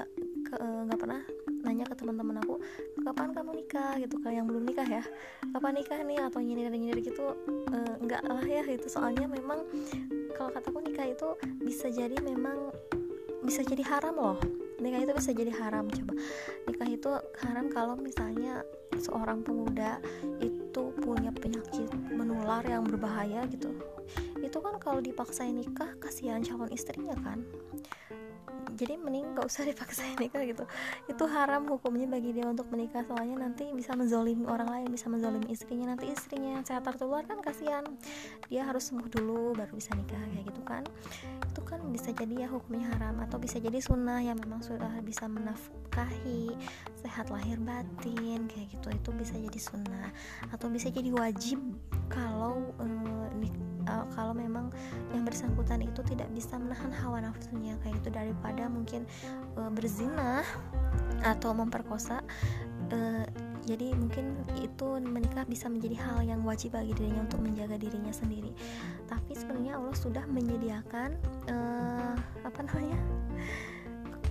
eh, 0.50 0.80
nggak 0.90 0.98
pernah 0.98 1.20
nanya 1.62 1.84
ke 1.86 1.94
teman-teman 1.94 2.42
aku 2.42 2.58
kapan 3.06 3.30
kamu 3.30 3.50
nikah? 3.62 3.94
Gitu 4.02 4.14
kalau 4.18 4.34
yang 4.34 4.46
belum 4.50 4.66
nikah 4.66 4.88
ya. 4.88 5.02
Kapan 5.54 5.72
nikah 5.78 6.00
nih? 6.02 6.18
Atau 6.26 6.42
nyindir 6.42 6.72
nyindir 6.74 6.98
gitu 7.04 7.38
uh, 7.70 7.94
enggak 8.02 8.26
lah 8.26 8.42
ya 8.42 8.66
itu 8.66 8.90
soalnya 8.90 9.30
memang 9.30 9.62
kalau 10.34 10.50
kataku 10.50 10.82
nikah 10.82 11.06
itu 11.06 11.38
bisa 11.62 11.86
jadi 11.92 12.18
memang 12.18 12.74
bisa 13.46 13.62
jadi 13.62 13.86
haram 13.86 14.14
loh. 14.18 14.38
Nikah 14.80 15.00
itu 15.04 15.12
bisa 15.12 15.30
jadi 15.36 15.52
haram 15.52 15.86
coba. 15.86 16.12
Nikah 16.66 16.88
itu 16.88 17.10
haram 17.44 17.66
kalau 17.68 17.94
misalnya 17.96 18.64
seorang 19.00 19.40
pemuda 19.40 20.00
itu 20.40 20.59
punya 21.00 21.32
penyakit 21.32 21.88
menular 22.12 22.62
yang 22.68 22.84
berbahaya 22.84 23.48
gitu. 23.48 23.72
Itu 24.44 24.60
kan 24.60 24.76
kalau 24.76 25.00
dipaksain 25.00 25.56
nikah 25.56 25.96
kasihan 25.98 26.44
calon 26.44 26.70
istrinya 26.70 27.16
kan 27.24 27.42
jadi 28.80 28.96
mending 28.96 29.36
gak 29.36 29.44
usah 29.44 29.68
dipaksa 29.68 30.08
nikah 30.16 30.40
gitu. 30.48 30.64
Itu 31.04 31.28
haram 31.28 31.68
hukumnya 31.68 32.08
bagi 32.08 32.32
dia 32.32 32.48
untuk 32.48 32.72
menikah 32.72 33.04
soalnya 33.04 33.44
nanti 33.44 33.68
bisa 33.76 33.92
menzolimi 33.92 34.48
orang 34.48 34.72
lain 34.72 34.88
bisa 34.88 35.12
menzolimi 35.12 35.52
istrinya. 35.52 35.92
Nanti 35.92 36.08
istrinya 36.08 36.56
yang 36.56 36.64
sehat 36.64 36.88
tertular 36.88 37.28
kan 37.28 37.44
kasihan. 37.44 37.84
Dia 38.48 38.64
harus 38.64 38.88
sembuh 38.88 39.12
dulu 39.12 39.52
baru 39.52 39.76
bisa 39.76 39.92
nikah 39.92 40.16
kayak 40.32 40.44
gitu 40.48 40.62
kan. 40.64 40.82
Itu 41.52 41.60
kan 41.68 41.84
bisa 41.92 42.16
jadi 42.16 42.46
ya 42.46 42.48
hukumnya 42.48 42.88
haram 42.96 43.20
atau 43.20 43.36
bisa 43.36 43.60
jadi 43.60 43.76
sunnah 43.84 44.24
yang 44.24 44.40
memang 44.40 44.64
sudah 44.64 44.96
bisa 45.04 45.28
menafkahi 45.28 46.56
sehat 46.96 47.28
lahir 47.28 47.60
batin 47.60 48.48
kayak 48.48 48.72
gitu. 48.72 48.88
Itu 48.88 49.10
bisa 49.12 49.36
jadi 49.36 49.60
sunnah 49.60 50.08
atau 50.48 50.72
bisa 50.72 50.88
jadi 50.88 51.12
wajib 51.12 51.60
kalau 52.08 52.72
uh, 52.80 53.28
uh, 53.86 54.04
kalau 54.12 54.34
memang 54.34 54.72
yang 55.14 55.22
bersangkutan 55.24 55.84
itu 55.84 56.00
tidak 56.04 56.28
bisa 56.34 56.56
menahan 56.58 56.92
hawa 56.92 57.22
nafsunya 57.24 57.76
kayak 57.84 58.00
itu 58.02 58.10
daripada 58.10 58.66
mungkin 58.66 59.06
uh, 59.56 59.70
berzina 59.70 60.42
atau 61.22 61.52
memperkosa 61.52 62.20
uh, 62.90 63.24
jadi 63.68 63.92
mungkin 63.92 64.40
itu 64.56 64.98
menikah 65.04 65.44
bisa 65.44 65.68
menjadi 65.68 66.00
hal 66.00 66.24
yang 66.24 66.40
wajib 66.42 66.72
bagi 66.72 66.96
dirinya 66.96 67.28
untuk 67.28 67.44
menjaga 67.44 67.76
dirinya 67.76 68.10
sendiri. 68.10 68.56
Tapi 69.04 69.36
sebenarnya 69.36 69.76
Allah 69.76 69.96
sudah 69.96 70.24
menyediakan 70.26 71.14
uh, 71.52 72.16
apa 72.42 72.60
namanya 72.64 72.98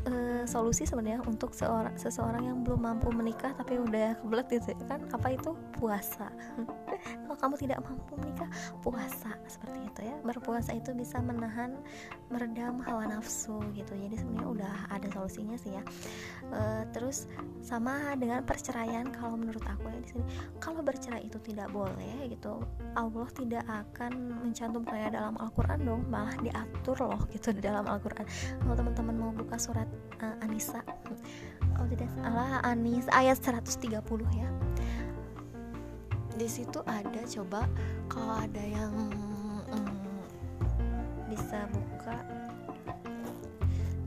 uh, 0.10 0.44
solusi 0.50 0.84
sebenarnya 0.84 1.22
untuk 1.24 1.54
seorang 1.54 1.94
seseorang 1.96 2.44
yang 2.44 2.58
belum 2.66 2.82
mampu 2.82 3.14
menikah 3.14 3.54
tapi 3.54 3.78
udah 3.78 4.18
kebelet 4.20 4.48
gitu 4.50 4.74
kan? 4.90 5.06
Apa 5.14 5.38
itu? 5.38 5.54
Puasa. 5.78 6.28
Kalau 7.24 7.38
kamu 7.38 7.56
tidak 7.62 7.80
mampu 7.86 8.14
menikah 8.18 8.50
puasa. 8.82 9.38
Seperti 9.46 9.80
itu 9.86 10.02
ya. 10.10 10.16
Berpuasa 10.26 10.76
itu 10.76 10.92
bisa 10.98 11.22
menahan 11.22 11.78
meredam 12.34 12.82
hawa 12.84 13.08
nafsu 13.08 13.62
gitu. 13.78 13.94
Jadi 13.96 14.16
sebenarnya 14.18 14.50
udah 14.50 14.76
ada 14.92 15.08
solusinya 15.14 15.56
sih 15.56 15.78
ya. 15.78 15.84
Uh, 16.50 16.84
terus 16.92 17.30
sama 17.62 18.18
dengan 18.18 18.42
perceraian 18.44 19.08
kalau 19.14 19.38
menurut 19.38 19.64
aku 19.64 19.88
ya 19.88 20.00
di 20.02 20.10
sini. 20.18 20.24
Kalau 20.58 20.82
bercerai 20.82 21.24
itu 21.24 21.38
tidak 21.40 21.70
boleh 21.70 22.28
gitu 22.28 22.60
Allah 22.98 23.28
tidak 23.38 23.64
akan 23.70 24.42
mencantumkannya 24.50 25.14
dalam 25.14 25.36
Al-Quran 25.38 25.80
dong. 25.86 26.02
Malah 26.10 26.36
diatur 26.42 26.98
loh 27.06 27.22
gitu 27.30 27.54
di 27.54 27.62
dalam 27.62 27.86
Al-Quran. 27.86 28.26
Kalau 28.60 28.76
teman-teman 28.76 29.16
mau 29.16 29.32
buka 29.32 29.60
surat 29.60 29.88
uh, 30.22 30.44
Anisa 30.44 30.84
kalau 31.80 31.96
tidak 31.96 32.12
salah 32.12 32.60
Anis. 32.68 33.08
Ayat 33.16 33.40
130 33.40 34.04
ya. 34.36 34.50
Di 36.36 36.48
situ 36.48 36.84
ada 36.84 37.24
coba 37.24 37.64
kalau 38.12 38.36
ada 38.36 38.60
yang 38.60 38.92
mm, 39.72 40.20
bisa 41.32 41.64
buka. 41.72 42.20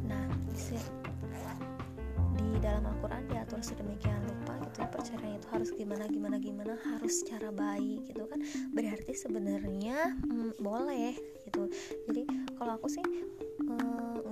Nah 0.05 0.29
di, 0.53 0.77
di 2.37 2.49
dalam 2.61 2.85
Al-Quran 2.93 3.25
diatur 3.33 3.65
sedemikian 3.65 4.21
rupa 4.21 4.61
gitu 4.69 4.77
ya 4.85 4.89
perceraian 4.93 5.41
itu 5.41 5.49
harus 5.49 5.71
gimana 5.73 6.05
gimana 6.13 6.37
gimana 6.37 6.77
harus 6.93 7.25
secara 7.25 7.49
baik 7.49 8.05
gitu 8.05 8.29
kan. 8.29 8.41
Berarti 8.77 9.17
sebenarnya 9.17 10.13
mm, 10.29 10.61
boleh 10.61 11.17
gitu. 11.49 11.73
Jadi 12.05 12.29
kalau 12.61 12.77
aku 12.77 12.93
sih 12.93 13.05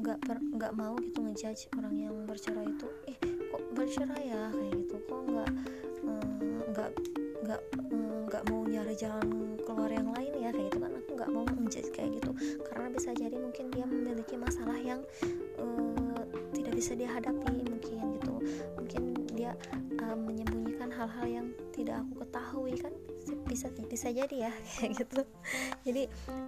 nggak 0.00 0.18
mm, 0.26 0.46
nggak 0.57 0.72
mau 0.74 0.94
gitu 1.00 1.18
ngejudge 1.22 1.68
orang 1.76 1.94
yang 1.96 2.14
bercerai 2.24 2.66
itu. 2.66 2.88
Eh 3.09 3.16
kok 3.20 3.62
bercerai 3.76 4.24
ya? 4.29 4.42
kayak 4.53 4.72
gitu. 4.85 4.96
Kok 5.07 5.20
nggak 5.29 5.50
mm, 6.05 6.59
nggak 6.74 6.90
nggak 7.40 7.62
nggak 8.31 8.42
mau 8.46 8.62
nyari 8.62 8.94
jalan 8.94 9.59
keluar 9.66 9.90
yang 9.90 10.09
lain 10.14 10.33
ya? 10.38 10.50
kayak 10.55 10.66
gitu 10.70 10.79
kan. 10.81 10.92
Aku 10.96 11.11
nggak 11.18 11.31
mau 11.31 11.44
menjadi 11.46 11.88
kayak 11.90 12.11
gitu. 12.22 12.31
Karena 12.66 12.87
bisa 12.90 13.11
jadi 13.14 13.37
mungkin 13.37 13.64
dia 13.74 13.85
memiliki 13.87 14.35
masalah 14.38 14.79
yang 14.79 15.00
uh, 15.59 16.22
tidak 16.55 16.74
bisa 16.79 16.92
dihadapi 16.94 17.49
hal-hal 21.00 21.26
yang 21.26 21.48
tidak 21.72 22.04
aku 22.04 22.20
ketahui 22.20 22.76
kan 22.76 22.92
bisa 23.48 23.72
bisa 23.88 24.08
jadi 24.12 24.36
ya 24.48 24.52
kayak 24.76 25.00
gitu. 25.00 25.20
Jadi 25.88 26.02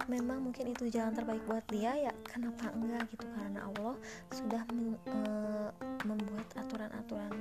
memang 0.05 0.45
mungkin 0.45 0.69
itu 0.69 0.93
jalan 0.93 1.17
terbaik 1.17 1.41
buat 1.49 1.65
dia 1.73 1.97
ya 1.97 2.13
kenapa 2.29 2.69
enggak 2.77 3.09
gitu? 3.09 3.25
Karena 3.33 3.65
Allah 3.65 3.97
sudah 4.29 4.61
uh, 5.09 5.69
membuat 6.05 6.45
aturan-aturan 6.53 7.33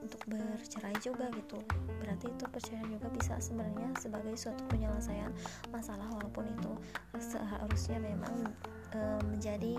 untuk 0.00 0.24
bercerai 0.24 0.96
juga 1.04 1.28
gitu. 1.36 1.60
Berarti 2.00 2.32
itu 2.32 2.44
perceraian 2.48 2.88
juga 2.88 3.12
bisa 3.12 3.36
sebenarnya 3.42 3.92
sebagai 4.00 4.32
suatu 4.40 4.64
penyelesaian 4.72 5.34
masalah 5.68 6.08
walaupun 6.16 6.48
itu 6.48 6.72
seharusnya 7.18 7.98
memang 7.98 8.54
e, 8.94 9.00
menjadi 9.26 9.74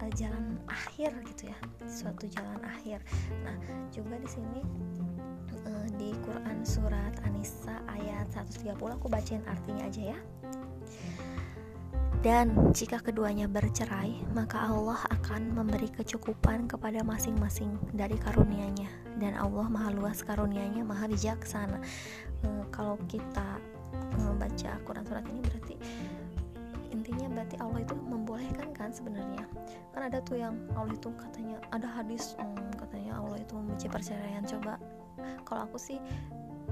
e, 0.00 0.10
jalan 0.16 0.56
akhir 0.66 1.12
gitu 1.34 1.52
ya 1.52 1.58
suatu 1.86 2.24
jalan 2.28 2.60
akhir 2.64 3.04
nah 3.44 3.56
juga 3.92 4.16
di 4.16 4.28
sini 4.28 4.62
e, 5.64 5.72
di 5.96 6.10
Quran 6.24 6.64
surat 6.64 7.14
An-Nisa 7.24 7.84
ayat 7.88 8.28
130 8.32 8.76
aku 8.76 9.06
bacain 9.08 9.44
artinya 9.46 9.84
aja 9.86 10.16
ya 10.16 10.18
dan 12.20 12.52
jika 12.76 13.00
keduanya 13.00 13.48
bercerai, 13.48 14.28
maka 14.36 14.68
Allah 14.68 15.00
akan 15.08 15.56
memberi 15.56 15.88
kecukupan 15.88 16.68
kepada 16.68 17.00
masing-masing 17.00 17.80
dari 17.96 18.12
karunia-Nya. 18.20 19.16
Dan 19.16 19.32
Allah 19.40 19.64
maha 19.72 19.88
luas 19.88 20.20
karunia-Nya, 20.20 20.84
maha 20.84 21.08
bijaksana. 21.08 21.80
E, 22.44 22.48
kalau 22.68 23.00
kita 23.08 23.56
membaca 24.20 24.70
Quran 24.84 25.04
surat 25.08 25.24
ini 25.32 25.40
berarti 25.40 25.74
intinya 26.90 27.26
berarti 27.30 27.56
Allah 27.62 27.80
itu 27.82 27.94
membolehkan 27.96 28.70
kan 28.74 28.90
sebenarnya? 28.90 29.46
Kan 29.94 30.02
ada 30.06 30.18
tuh 30.22 30.38
yang 30.38 30.54
Allah 30.74 30.94
itu 30.94 31.10
katanya 31.14 31.56
ada 31.70 31.88
hadis 31.88 32.34
hmm, 32.38 32.74
katanya 32.78 33.18
Allah 33.18 33.38
itu 33.38 33.52
membenci 33.54 33.86
perceraian. 33.86 34.42
Coba 34.44 34.76
kalau 35.46 35.66
aku 35.66 35.78
sih 35.78 35.98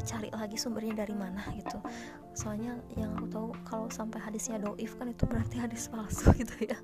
cari 0.06 0.30
lagi 0.30 0.54
sumbernya 0.54 1.02
dari 1.06 1.14
mana 1.14 1.42
gitu. 1.54 1.78
Soalnya 2.34 2.78
yang 2.94 3.14
aku 3.18 3.26
tahu 3.30 3.48
kalau 3.66 3.86
sampai 3.90 4.22
hadisnya 4.22 4.62
doif 4.62 4.94
kan 4.98 5.10
itu 5.10 5.24
berarti 5.26 5.58
hadis 5.58 5.90
palsu 5.90 6.30
gitu 6.40 6.70
ya. 6.70 6.78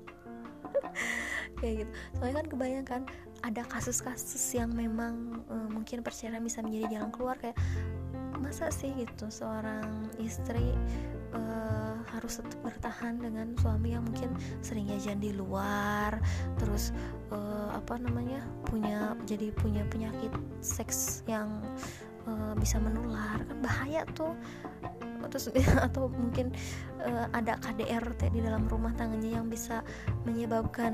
Kayak 1.59 1.87
gitu. 1.87 1.91
Soalnya 2.19 2.35
kan 2.43 2.47
kebayangkan 2.51 3.01
ada 3.45 3.61
kasus-kasus 3.69 4.43
yang 4.57 4.73
memang 4.73 5.45
uh, 5.47 5.69
mungkin 5.71 6.03
perceraian 6.03 6.41
bisa 6.43 6.59
menjadi 6.59 6.99
jalan 6.99 7.11
keluar 7.13 7.37
kayak 7.39 7.55
masa 8.41 8.67
sih 8.69 8.91
gitu 8.93 9.31
seorang 9.31 10.11
istri 10.19 10.75
uh, 11.35 11.99
harus 12.15 12.39
tetap 12.39 12.59
bertahan 12.63 13.19
dengan 13.19 13.53
suami 13.59 13.93
yang 13.93 14.07
mungkin 14.07 14.31
sering 14.63 14.87
jajan 14.87 15.19
di 15.19 15.35
luar 15.35 16.17
terus 16.57 16.95
uh, 17.29 17.75
apa 17.75 17.99
namanya 17.99 18.41
punya 18.65 19.13
jadi 19.27 19.51
punya 19.53 19.83
penyakit 19.91 20.31
seks 20.63 21.21
yang 21.27 21.61
uh, 22.27 22.53
bisa 22.57 22.77
menular 22.81 23.41
kan 23.45 23.57
bahaya 23.61 24.03
tuh. 24.13 24.33
Terus 25.25 25.49
atau 25.87 26.05
mungkin 26.11 26.53
uh, 27.01 27.27
ada 27.33 27.57
KDRT 27.57 28.29
di 28.29 28.45
dalam 28.45 28.69
rumah 28.69 28.93
tangganya 28.93 29.41
yang 29.41 29.47
bisa 29.49 29.81
menyebabkan 30.21 30.93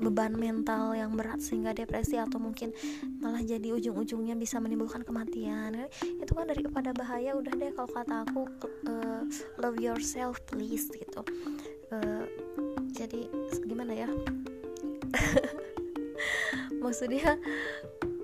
beban 0.00 0.34
mental 0.34 0.96
yang 0.98 1.14
berat 1.14 1.38
sehingga 1.38 1.70
depresi 1.70 2.18
atau 2.18 2.42
mungkin 2.42 2.74
malah 3.22 3.42
jadi 3.42 3.70
ujung-ujungnya 3.70 4.34
bisa 4.34 4.58
menimbulkan 4.58 5.06
kematian. 5.06 5.86
Itu 6.02 6.32
kan 6.34 6.50
daripada 6.50 6.90
bahaya 6.90 7.38
udah 7.38 7.54
deh 7.54 7.70
kalau 7.74 7.90
kata 7.90 8.26
aku 8.26 8.42
uh, 8.90 9.22
love 9.62 9.78
yourself 9.78 10.42
please 10.50 10.90
gitu. 10.90 11.22
Uh, 11.94 12.26
jadi 12.90 13.30
gimana 13.66 13.94
ya? 13.94 14.08
Maksudnya 16.82 17.38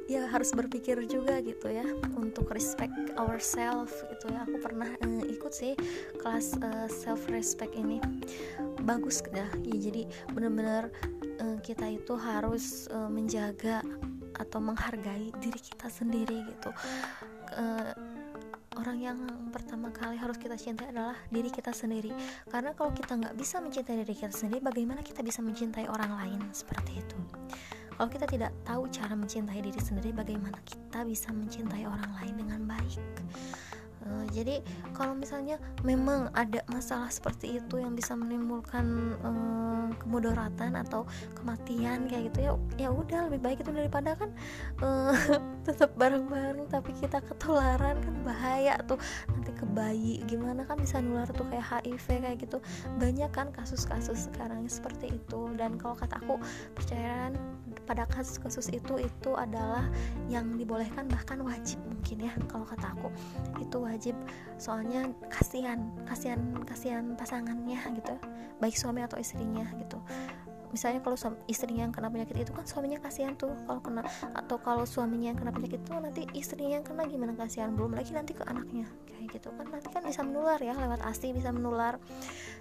ya 0.06 0.22
harus 0.30 0.54
berpikir 0.54 1.02
juga 1.10 1.42
gitu 1.42 1.66
ya 1.66 1.86
untuk 2.14 2.50
respect 2.54 2.94
ourselves 3.18 3.92
gitu 4.06 4.30
ya. 4.30 4.46
Aku 4.46 4.62
pernah 4.62 4.90
uh, 5.02 5.24
ikut 5.26 5.50
sih 5.50 5.74
kelas 6.22 6.58
eh, 6.62 6.88
self 6.90 7.26
respect 7.30 7.74
ini. 7.74 7.98
Bagus 8.86 9.22
dah. 9.26 9.50
Ya 9.66 9.76
jadi 9.76 10.06
benar-benar 10.30 10.94
uh, 11.42 11.58
kita 11.62 11.90
itu 11.90 12.14
harus 12.14 12.86
uh, 12.94 13.10
menjaga 13.10 13.82
atau 14.38 14.62
menghargai 14.62 15.34
diri 15.42 15.60
kita 15.60 15.90
sendiri 15.90 16.46
gitu. 16.54 16.70
Uh, 17.56 17.90
orang 18.76 18.98
yang 19.00 19.18
pertama 19.50 19.88
kali 19.88 20.20
harus 20.20 20.36
kita 20.36 20.54
cintai 20.54 20.92
adalah 20.92 21.16
diri 21.32 21.50
kita 21.50 21.74
sendiri. 21.74 22.14
Karena 22.46 22.76
kalau 22.78 22.94
kita 22.94 23.18
nggak 23.18 23.34
bisa 23.34 23.58
mencintai 23.58 24.06
diri 24.06 24.14
kita 24.14 24.30
sendiri 24.30 24.62
bagaimana 24.62 25.02
kita 25.02 25.24
bisa 25.26 25.42
mencintai 25.42 25.90
orang 25.90 26.12
lain? 26.14 26.40
Seperti 26.54 27.02
itu 27.02 27.18
kalau 27.96 28.12
kita 28.12 28.28
tidak 28.28 28.52
tahu 28.68 28.84
cara 28.92 29.16
mencintai 29.16 29.64
diri 29.64 29.80
sendiri, 29.80 30.12
bagaimana 30.12 30.60
kita 30.68 31.00
bisa 31.08 31.32
mencintai 31.32 31.88
orang 31.88 32.12
lain 32.20 32.34
dengan 32.36 32.60
baik? 32.68 33.00
Uh, 34.06 34.22
jadi 34.30 34.62
kalau 34.94 35.18
misalnya 35.18 35.58
memang 35.82 36.30
ada 36.30 36.62
masalah 36.70 37.10
seperti 37.10 37.58
itu 37.58 37.82
yang 37.82 37.98
bisa 37.98 38.14
menimbulkan 38.14 39.18
uh, 39.18 39.90
kemudaratan 39.98 40.78
atau 40.78 41.02
kematian 41.34 42.06
kayak 42.06 42.30
gitu 42.30 42.38
ya 42.46 42.52
ya 42.78 42.88
udah 42.94 43.26
lebih 43.26 43.42
baik 43.42 43.58
itu 43.66 43.74
daripada 43.74 44.14
kan 44.14 44.30
uh, 44.78 45.10
tetap 45.66 45.90
bareng-bareng 45.98 46.70
tapi 46.70 46.94
kita 46.94 47.18
ketularan 47.18 47.98
kan 47.98 48.14
bahaya 48.22 48.78
tuh. 48.86 49.00
Nanti 49.26 49.50
ke 49.50 49.66
bayi 49.66 50.22
gimana 50.30 50.62
kan 50.62 50.78
bisa 50.78 51.02
nular 51.02 51.26
tuh 51.26 51.48
kayak 51.50 51.82
HIV 51.82 52.06
kayak 52.22 52.38
gitu. 52.38 52.62
Banyak 53.02 53.30
kan 53.34 53.50
kasus-kasus 53.50 54.30
sekarang 54.30 54.70
seperti 54.70 55.18
itu. 55.18 55.50
Dan 55.58 55.82
kalau 55.82 55.98
kata 55.98 56.22
aku 56.22 56.38
percayaan 56.78 57.34
pada 57.86 58.04
kasus-kasus 58.10 58.68
itu 58.74 58.98
itu 58.98 59.30
adalah 59.38 59.86
yang 60.26 60.58
dibolehkan 60.58 61.06
bahkan 61.06 61.38
wajib 61.40 61.78
mungkin 61.86 62.26
ya 62.26 62.32
kalau 62.50 62.66
kata 62.66 62.92
aku. 62.92 63.08
Itu 63.62 63.86
wajib 63.86 64.18
soalnya 64.58 65.06
kasihan 65.30 65.86
kasihan 66.04 66.40
kasihan 66.66 67.14
pasangannya 67.14 67.78
gitu 67.94 68.18
baik 68.58 68.74
suami 68.74 69.06
atau 69.06 69.16
istrinya 69.16 69.64
gitu. 69.78 69.96
Misalnya 70.74 71.00
kalau 71.00 71.16
istrinya 71.46 71.88
yang 71.88 71.94
kena 71.94 72.10
penyakit 72.10 72.36
itu 72.42 72.52
kan 72.52 72.66
suaminya 72.66 72.98
kasihan 73.00 73.32
tuh 73.38 73.54
kalau 73.64 73.80
kena 73.80 74.02
atau 74.34 74.58
kalau 74.60 74.84
suaminya 74.84 75.32
yang 75.32 75.38
kena 75.38 75.54
penyakit 75.54 75.80
itu 75.80 75.90
nanti 75.94 76.22
istrinya 76.34 76.82
yang 76.82 76.84
kena 76.84 77.06
gimana 77.06 77.32
kasihan 77.38 77.72
belum 77.72 77.94
lagi 77.94 78.12
nanti 78.12 78.34
ke 78.34 78.44
anaknya 78.44 78.84
kayak 79.06 79.40
gitu. 79.40 79.48
Kan 79.54 79.70
nanti 79.70 79.88
kan 79.88 80.02
bisa 80.04 80.20
menular 80.26 80.58
ya 80.58 80.74
lewat 80.74 81.00
asi 81.06 81.30
bisa 81.32 81.54
menular 81.54 81.96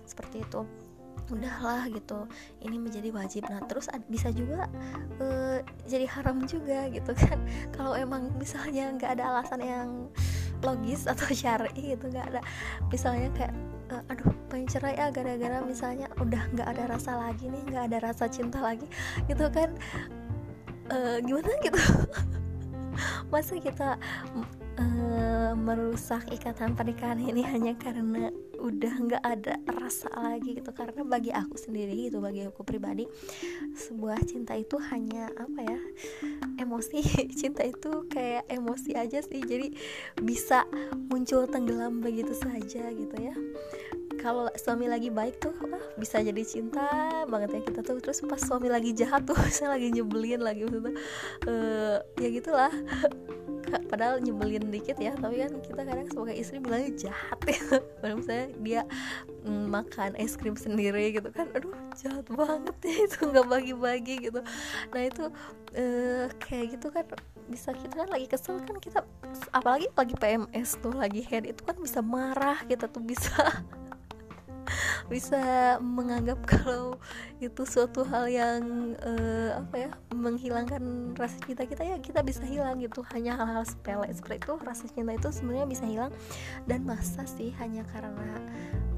seperti 0.05 0.45
itu 0.45 0.63
udahlah 1.31 1.89
gitu. 1.89 2.29
Ini 2.61 2.77
menjadi 2.77 3.09
wajib. 3.11 3.47
Nah 3.49 3.63
terus 3.65 3.89
bisa 4.09 4.29
juga 4.29 4.69
uh, 5.19 5.59
jadi 5.89 6.05
haram 6.09 6.43
juga 6.45 6.87
gitu 6.91 7.11
kan. 7.17 7.39
Kalau 7.75 7.97
emang 7.97 8.33
misalnya 8.37 8.93
nggak 8.95 9.19
ada 9.19 9.23
alasan 9.35 9.61
yang 9.61 9.89
logis 10.63 11.05
atau 11.05 11.29
syar'i 11.39 11.95
gitu 11.95 12.09
nggak 12.09 12.35
ada. 12.35 12.41
Misalnya 12.89 13.29
kayak 13.33 13.53
uh, 13.93 14.03
aduh 14.11 14.33
pengen 14.49 14.67
cerai 14.69 14.95
ya 14.97 15.09
gara-gara 15.09 15.61
misalnya 15.65 16.07
udah 16.21 16.43
nggak 16.53 16.67
ada 16.67 16.83
rasa 16.97 17.11
lagi 17.17 17.49
nih 17.49 17.63
nggak 17.69 17.85
ada 17.91 17.97
rasa 18.11 18.25
cinta 18.29 18.61
lagi 18.61 18.85
gitu 19.25 19.45
kan. 19.49 19.73
Uh, 20.85 21.17
gimana 21.25 21.49
gitu? 21.65 21.81
Masa 23.33 23.57
kita 23.57 23.97
uh, 24.79 25.51
merusak 25.57 26.27
ikatan 26.31 26.75
pernikahan 26.75 27.19
ini 27.19 27.41
hanya 27.43 27.73
karena 27.75 28.31
udah 28.55 28.93
nggak 28.97 29.23
ada 29.23 29.55
rasa 29.67 30.09
lagi 30.15 30.57
gitu. 30.57 30.71
Karena 30.71 31.01
bagi 31.03 31.31
aku 31.31 31.55
sendiri 31.57 32.09
gitu 32.09 32.23
bagi 32.23 32.45
aku 32.45 32.63
pribadi 32.63 33.05
sebuah 33.75 34.23
cinta 34.25 34.55
itu 34.55 34.79
hanya 34.91 35.31
apa 35.35 35.59
ya 35.63 35.79
emosi. 36.59 37.01
Cinta 37.39 37.63
itu 37.63 38.07
kayak 38.11 38.47
emosi 38.47 38.95
aja 38.95 39.19
sih. 39.21 39.41
Jadi 39.41 39.75
bisa 40.21 40.63
muncul 41.11 41.47
tenggelam 41.47 41.99
begitu 41.99 42.33
saja 42.35 42.91
gitu 42.91 43.15
ya 43.19 43.35
kalau 44.25 44.49
suami 44.57 44.89
lagi 44.89 45.13
baik 45.13 45.37
tuh 45.37 45.53
ah, 45.69 45.85
bisa 46.01 46.17
jadi 46.17 46.41
cinta 46.41 47.21
banget 47.29 47.61
ya 47.61 47.61
kita 47.69 47.85
tuh. 47.85 48.01
Terus 48.01 48.25
pas 48.25 48.41
suami 48.41 48.73
lagi 48.73 48.89
jahat 48.97 49.21
tuh 49.29 49.37
saya 49.53 49.77
lagi 49.77 49.93
nyebelin 49.93 50.41
lagi 50.41 50.65
maksudnya 50.65 50.97
uh, 51.45 52.01
ya 52.17 52.27
gitulah. 52.33 52.73
Padahal 53.85 54.17
nyebelin 54.25 54.73
dikit 54.73 54.97
ya 54.97 55.13
tapi 55.13 55.45
kan 55.45 55.61
kita 55.61 55.81
kadang 55.85 56.09
sebagai 56.09 56.35
istri 56.41 56.57
bilangnya 56.57 57.05
jahat 57.05 57.37
ya. 57.45 57.61
Padahal 58.01 58.17
misalnya 58.17 58.47
dia 58.65 58.81
mm, 59.45 59.65
makan 59.69 60.11
es 60.17 60.33
krim 60.33 60.57
sendiri 60.57 61.13
gitu 61.13 61.29
kan 61.29 61.45
aduh 61.53 61.77
jahat 61.93 62.25
banget 62.25 62.77
ya 62.81 62.95
itu 63.05 63.19
nggak 63.29 63.45
bagi-bagi 63.45 64.15
gitu. 64.25 64.41
Nah 64.89 65.01
itu 65.05 65.29
uh, 65.77 66.25
kayak 66.41 66.81
gitu 66.81 66.89
kan 66.89 67.05
bisa 67.45 67.77
kita 67.77 67.93
kan 67.93 68.09
lagi 68.09 68.25
kesel 68.25 68.57
kan 68.65 68.81
kita 68.81 69.05
apalagi 69.53 69.85
lagi 69.93 70.17
PMS 70.17 70.81
tuh 70.81 70.97
lagi 70.97 71.21
head 71.29 71.45
itu 71.45 71.61
kan 71.61 71.77
bisa 71.77 72.01
marah 72.01 72.57
kita 72.65 72.89
tuh 72.89 73.05
bisa 73.05 73.61
bisa 75.11 75.75
menganggap 75.81 76.39
kalau 76.51 76.97
itu 77.39 77.63
suatu 77.67 78.07
hal 78.07 78.25
yang 78.31 78.61
uh, 79.03 79.59
apa 79.59 79.75
ya 79.87 79.91
menghilangkan 80.15 81.13
rasa 81.17 81.37
cinta 81.43 81.67
kita 81.67 81.83
ya 81.83 81.97
kita 81.99 82.21
bisa 82.21 82.43
hilang 82.43 82.79
gitu. 82.81 83.03
Hanya 83.13 83.35
hal-hal 83.35 83.63
sepele 83.67 84.07
seperti 84.11 84.45
itu 84.45 84.53
rasa 84.63 84.85
cinta 84.91 85.11
itu 85.13 85.29
sebenarnya 85.31 85.67
bisa 85.67 85.85
hilang. 85.85 86.11
Dan 86.65 86.87
masa 86.87 87.23
sih 87.27 87.51
hanya 87.59 87.83
karena 87.91 88.39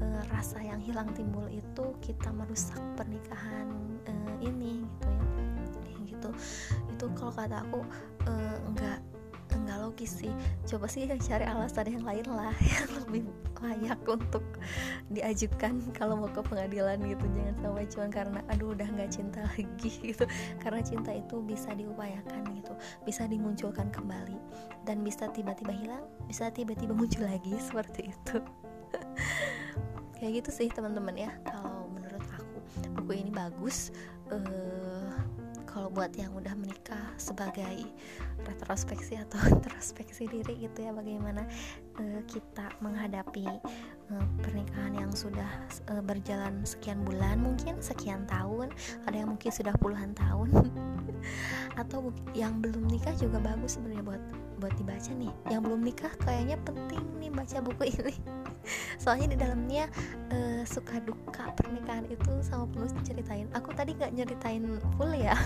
uh, 0.02 0.22
rasa 0.30 0.62
yang 0.62 0.80
hilang 0.80 1.10
timbul 1.14 1.46
itu 1.50 1.84
kita 2.04 2.30
merusak 2.32 2.80
pernikahan 2.94 3.68
uh, 4.06 4.34
ini 4.44 4.84
gitu 5.64 5.78
ya. 5.86 5.98
Gitu. 6.06 6.30
Itu 6.94 7.04
kalau 7.16 7.32
kata 7.34 7.62
aku 7.66 7.80
uh, 8.26 8.56
enggak. 8.70 8.97
nggak 8.97 8.97
logis 9.88 10.20
sih. 10.20 10.32
Coba 10.68 10.86
sih 10.86 11.08
cari 11.08 11.44
alasan 11.48 11.88
yang 11.88 12.04
lain 12.04 12.26
lah 12.28 12.52
yang 12.76 12.88
lebih 13.02 13.24
layak 13.58 14.00
untuk 14.04 14.44
diajukan 15.10 15.80
kalau 15.96 16.20
mau 16.20 16.30
ke 16.30 16.44
pengadilan 16.44 17.00
gitu. 17.02 17.24
Jangan 17.32 17.54
sampai 17.58 17.86
cuma 17.88 18.06
karena 18.12 18.40
aduh 18.52 18.76
udah 18.76 18.88
nggak 18.92 19.10
cinta 19.10 19.40
lagi 19.56 19.90
gitu. 20.12 20.24
Karena 20.60 20.80
cinta 20.84 21.10
itu 21.16 21.40
bisa 21.42 21.72
diupayakan 21.72 22.42
gitu 22.54 22.72
bisa 23.04 23.24
dimunculkan 23.26 23.88
kembali 23.92 24.38
dan 24.84 25.02
bisa 25.02 25.28
tiba-tiba 25.32 25.72
hilang 25.72 26.04
bisa 26.26 26.48
tiba-tiba 26.52 26.92
muncul 26.92 27.24
lagi 27.24 27.56
seperti 27.68 28.12
itu. 28.12 28.38
Kayak 30.18 30.42
gitu 30.42 30.50
sih 30.50 30.68
teman-teman 30.70 31.14
ya. 31.14 31.30
Kalau 31.46 31.86
menurut 31.94 32.24
aku 32.34 32.58
buku 32.98 33.22
ini 33.22 33.30
bagus 33.30 33.94
uh, 34.34 34.97
kalau 35.68 35.92
buat 35.92 36.08
yang 36.16 36.32
udah 36.32 36.56
menikah 36.56 37.12
sebagai 37.20 37.84
retrospeksi 38.48 39.20
atau 39.20 39.36
introspeksi 39.54 40.24
diri 40.24 40.64
gitu 40.64 40.88
ya 40.88 40.96
bagaimana 40.96 41.44
uh, 42.00 42.20
kita 42.24 42.72
menghadapi 42.80 43.44
uh, 44.08 44.26
pernikahan 44.40 44.96
yang 44.96 45.12
sudah 45.12 45.48
uh, 45.92 46.00
berjalan 46.00 46.64
sekian 46.64 47.04
bulan 47.04 47.44
mungkin 47.44 47.76
sekian 47.84 48.24
tahun 48.24 48.72
ada 49.04 49.16
yang 49.20 49.28
mungkin 49.36 49.52
sudah 49.52 49.76
puluhan 49.76 50.16
tahun 50.16 50.48
atau 51.84 52.10
yang 52.32 52.64
belum 52.64 52.88
nikah 52.88 53.12
juga 53.20 53.36
bagus 53.38 53.76
sebenarnya 53.76 54.04
buat 54.08 54.22
buat 54.58 54.74
dibaca 54.74 55.10
nih. 55.14 55.32
Yang 55.48 55.60
belum 55.64 55.80
nikah 55.86 56.12
kayaknya 56.22 56.56
penting 56.66 57.02
nih 57.22 57.30
baca 57.30 57.58
buku 57.62 57.82
ini. 57.94 58.14
Soalnya 59.02 59.32
di 59.32 59.36
dalamnya 59.38 59.86
uh, 60.34 60.62
suka 60.66 61.00
duka 61.00 61.54
pernikahan 61.54 62.04
itu 62.10 62.30
sama 62.44 62.66
penulis 62.68 62.92
diceritain. 63.00 63.48
Aku 63.54 63.70
tadi 63.72 63.94
nggak 63.94 64.12
nyeritain 64.12 64.82
full 64.98 65.14
ya. 65.14 65.38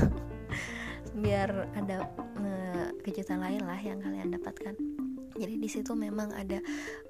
Biar 1.23 1.69
ada 1.77 2.09
uh, 2.41 2.89
kejutan 3.05 3.45
lain 3.45 3.63
lah 3.63 3.79
yang 3.79 4.01
kalian 4.01 4.33
dapatkan. 4.35 4.75
Jadi 5.33 5.55
di 5.57 5.65
situ 5.65 5.97
memang 5.97 6.29
ada 6.37 6.61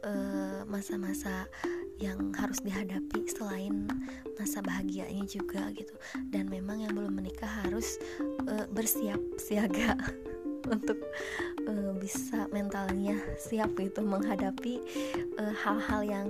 eh, 0.06 0.60
masa-masa 0.70 1.42
uh, 1.42 1.82
yang 1.98 2.30
harus 2.38 2.62
dihadapi 2.62 3.26
selain 3.26 3.90
masa 4.38 4.62
bahagianya 4.62 5.26
juga 5.26 5.68
gitu. 5.74 5.94
Dan 6.30 6.46
memang 6.46 6.86
yang 6.86 6.94
belum 6.94 7.18
menikah 7.18 7.50
harus 7.66 7.98
uh, 8.46 8.66
bersiap 8.70 9.18
siaga 9.42 9.98
untuk 10.74 10.98
uh, 11.66 11.92
bisa 11.98 12.46
mentalnya 12.50 13.18
siap 13.38 13.74
gitu 13.78 14.02
menghadapi 14.02 14.82
hal-hal 15.38 16.00
uh, 16.02 16.06
yang 16.06 16.28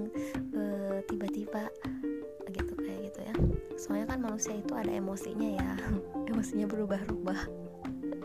tiba-tiba 1.06 1.68
uh, 1.68 2.48
gitu 2.52 2.72
kayak 2.76 3.00
gitu 3.10 3.20
ya. 3.24 3.34
Soalnya 3.80 4.06
kan 4.14 4.20
manusia 4.20 4.54
itu 4.54 4.72
ada 4.76 4.92
emosinya 4.92 5.50
ya. 5.58 5.70
Emosinya 6.30 6.66
berubah-ubah 6.68 7.40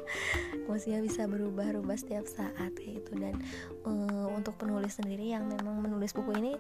emosinya 0.68 1.00
bisa 1.00 1.24
berubah-ubah 1.28 1.98
setiap 2.00 2.28
saat 2.28 2.72
kayak 2.76 3.04
gitu. 3.04 3.12
Dan 3.20 3.36
uh, 3.88 4.28
untuk 4.36 4.60
penulis 4.60 5.00
sendiri 5.00 5.32
yang 5.32 5.48
memang 5.48 5.80
menulis 5.80 6.12
buku 6.12 6.36
ini 6.40 6.54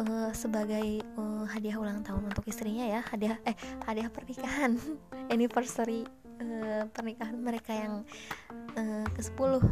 uh, 0.00 0.30
sebagai 0.36 1.00
uh, 1.16 1.44
hadiah 1.48 1.80
ulang 1.80 2.04
tahun 2.04 2.28
untuk 2.28 2.44
istrinya 2.48 2.84
ya 2.84 3.00
hadiah 3.08 3.36
eh 3.48 3.56
hadiah 3.88 4.08
pernikahan 4.12 4.76
anniversary 5.32 6.04
pernikahan 6.92 7.38
mereka 7.40 7.72
yang 7.72 8.02
uh, 8.76 9.06
ke 9.10 9.20
10 9.22 9.62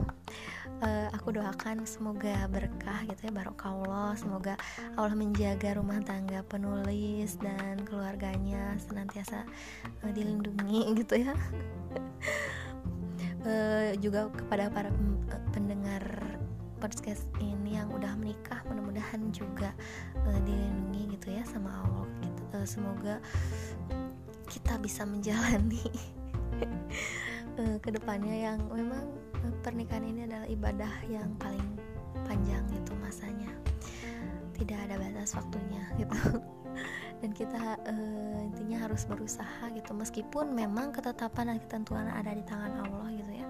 uh, 0.83 1.09
aku 1.15 1.35
doakan 1.35 1.87
semoga 1.87 2.51
berkah 2.51 3.07
gitu 3.07 3.31
ya 3.31 3.33
barokah 3.33 3.71
Allah. 3.71 4.11
Semoga 4.19 4.55
Allah 4.99 5.15
menjaga 5.15 5.79
rumah 5.79 6.03
tangga 6.03 6.43
penulis 6.47 7.39
dan 7.39 7.81
keluarganya 7.87 8.75
senantiasa 8.83 9.47
uh, 10.03 10.13
dilindungi 10.13 10.91
gitu 11.01 11.15
ya. 11.23 11.35
Uh, 13.47 13.95
juga 14.05 14.29
kepada 14.35 14.69
para 14.69 14.91
pendengar 15.55 16.03
podcast 16.83 17.31
ini 17.39 17.79
yang 17.79 17.95
udah 17.95 18.19
menikah 18.19 18.59
mudah-mudahan 18.67 19.31
juga 19.31 19.71
uh, 20.27 20.41
dilindungi 20.43 21.15
gitu 21.15 21.31
ya 21.31 21.47
sama 21.47 21.71
Allah 21.87 22.11
gitu. 22.27 22.43
uh, 22.59 22.67
semoga 22.67 23.23
kita 24.51 24.75
bisa 24.83 25.07
menjalani 25.07 25.87
uh, 27.59 27.77
ke 27.81 27.91
depannya 27.93 28.53
yang 28.53 28.59
memang 28.73 29.05
pernikahan 29.61 30.07
ini 30.07 30.25
adalah 30.29 30.47
ibadah 30.47 30.93
yang 31.11 31.29
paling 31.37 31.67
panjang 32.25 32.65
itu 32.73 32.93
masanya. 33.03 33.51
Tidak 34.55 34.79
ada 34.79 34.95
batas 35.01 35.35
waktunya 35.35 35.83
gitu. 35.99 36.17
Dan 37.21 37.31
kita 37.35 37.79
uh, 37.87 38.39
intinya 38.43 38.87
harus 38.87 39.07
berusaha 39.07 39.71
gitu. 39.75 39.91
Meskipun 39.95 40.55
memang 40.55 40.91
ketetapan 40.91 41.55
dan 41.55 41.59
ketentuan 41.63 42.07
ada 42.11 42.35
di 42.35 42.43
tangan 42.43 42.83
Allah 42.83 43.09
gitu 43.15 43.33
ya. 43.33 43.47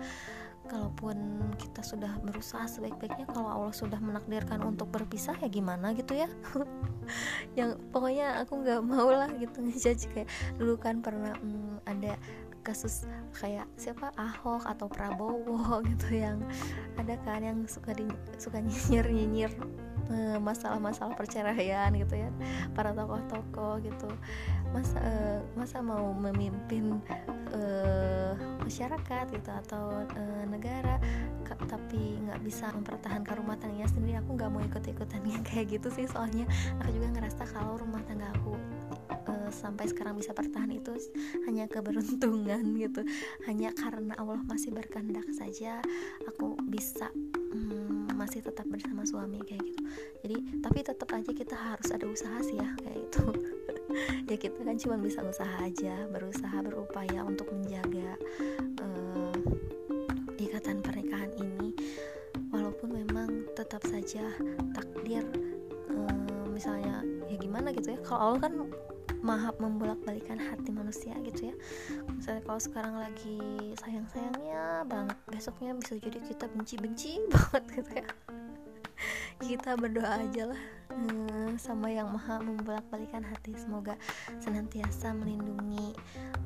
Kalaupun 0.68 1.16
kita 1.56 1.80
sudah 1.80 2.12
berusaha 2.20 2.64
sebaik-baiknya 2.68 3.28
kalau 3.32 3.48
Allah 3.48 3.74
sudah 3.74 3.96
menakdirkan 3.96 4.60
untuk 4.60 4.92
berpisah 4.92 5.36
ya 5.40 5.48
gimana 5.48 5.96
gitu 5.96 6.12
ya? 6.16 6.28
Yang 7.58 7.80
pokoknya 7.92 8.44
aku 8.44 8.60
nggak 8.60 8.82
mau 8.84 9.08
lah 9.08 9.32
gitu. 9.40 9.56
Ngejudge 9.64 10.04
kayak 10.12 10.28
dulu 10.60 10.76
kan 10.76 11.00
pernah 11.00 11.32
hmm, 11.40 11.80
ada 11.88 12.20
kasus 12.62 13.04
kayak 13.36 13.66
siapa 13.76 14.14
Ahok 14.14 14.64
atau 14.66 14.86
Prabowo 14.86 15.78
gitu 15.90 16.08
yang 16.14 16.38
ada 16.96 17.18
kan 17.26 17.42
yang 17.42 17.58
suka 17.66 17.92
di, 17.92 18.06
suka 18.38 18.62
nyinyir 18.62 19.06
nyinyir 19.10 19.52
Eh, 20.12 20.36
masalah-masalah 20.36 21.16
perceraian 21.16 21.88
gitu 21.96 22.14
ya 22.20 22.28
para 22.76 22.92
tokoh-tokoh 22.92 23.80
gitu. 23.80 24.10
Masa 24.74 24.98
uh, 25.00 25.40
masa 25.56 25.80
mau 25.80 26.12
memimpin 26.12 27.00
uh, 27.54 28.36
masyarakat 28.60 29.24
gitu 29.32 29.50
atau 29.64 30.04
uh, 30.04 30.44
negara 30.48 31.00
tapi 31.68 32.16
nggak 32.24 32.40
bisa 32.44 32.72
mempertahankan 32.76 33.40
rumah 33.40 33.56
tangganya 33.56 33.88
sendiri. 33.88 34.20
Aku 34.20 34.36
nggak 34.36 34.50
mau 34.52 34.60
ikut-ikutan 34.60 35.22
kayak 35.48 35.80
gitu 35.80 35.88
sih 35.88 36.04
soalnya 36.04 36.44
aku 36.84 36.92
juga 36.98 37.08
ngerasa 37.16 37.48
kalau 37.48 37.80
rumah 37.80 38.02
tangga 38.04 38.28
aku 38.36 38.52
sampai 39.52 39.86
sekarang 39.86 40.16
bisa 40.16 40.32
bertahan 40.32 40.72
itu 40.72 40.96
hanya 41.46 41.68
keberuntungan 41.68 42.64
gitu. 42.82 43.04
Hanya 43.46 43.70
karena 43.76 44.16
Allah 44.16 44.40
masih 44.48 44.72
berkehendak 44.72 45.28
saja 45.36 45.78
aku 46.26 46.56
bisa 46.66 47.12
um, 47.52 48.08
masih 48.16 48.40
tetap 48.42 48.64
bersama 48.66 49.04
suami 49.04 49.38
kayak 49.44 49.62
gitu. 49.62 49.82
Jadi 50.24 50.36
tapi 50.64 50.78
tetap 50.80 51.08
aja 51.12 51.30
kita 51.30 51.56
harus 51.56 51.88
ada 51.92 52.06
usaha 52.08 52.38
sih 52.40 52.56
ya 52.56 52.68
kayak 52.80 52.98
itu 53.06 53.24
ya 54.30 54.36
kita 54.40 54.58
kan 54.64 54.76
cuma 54.80 54.96
bisa 54.98 55.20
usaha 55.22 55.56
aja 55.60 56.08
berusaha 56.08 56.58
berupaya 56.64 57.20
untuk 57.22 57.46
menjaga 57.52 58.16
uh, 58.80 59.36
ikatan 60.40 60.80
pernikahan 60.80 61.30
ini. 61.38 61.76
Walaupun 62.52 62.92
memang 62.92 63.48
tetap 63.56 63.84
saja 63.84 64.28
takdir 64.76 65.24
uh, 65.92 66.44
misalnya 66.52 67.00
ya 67.32 67.36
gimana 67.40 67.72
gitu 67.72 67.96
ya 67.96 67.98
kalau 68.04 68.36
Allah 68.36 68.40
kan 68.48 68.54
maha 69.22 69.54
membolak-balikan 69.56 70.36
hati 70.36 70.74
manusia 70.74 71.14
gitu 71.22 71.54
ya. 71.54 71.56
Misalnya 72.10 72.42
kalau 72.42 72.60
sekarang 72.60 72.94
lagi 72.98 73.38
sayang-sayangnya 73.80 74.84
banget 74.90 75.18
besoknya 75.30 75.72
bisa 75.78 75.96
jadi 75.96 76.18
kita 76.20 76.50
benci-benci 76.50 77.22
banget 77.32 77.64
gitu 77.80 77.92
ya 78.02 78.06
kita 79.40 79.74
berdoa 79.74 80.22
aja 80.22 80.52
lah. 80.52 80.62
Hmm, 80.92 81.56
sama 81.56 81.88
yang 81.88 82.12
maha 82.12 82.36
membolak-balikan 82.44 83.24
hati. 83.24 83.56
Semoga 83.56 83.96
senantiasa 84.44 85.16
melindungi 85.16 85.96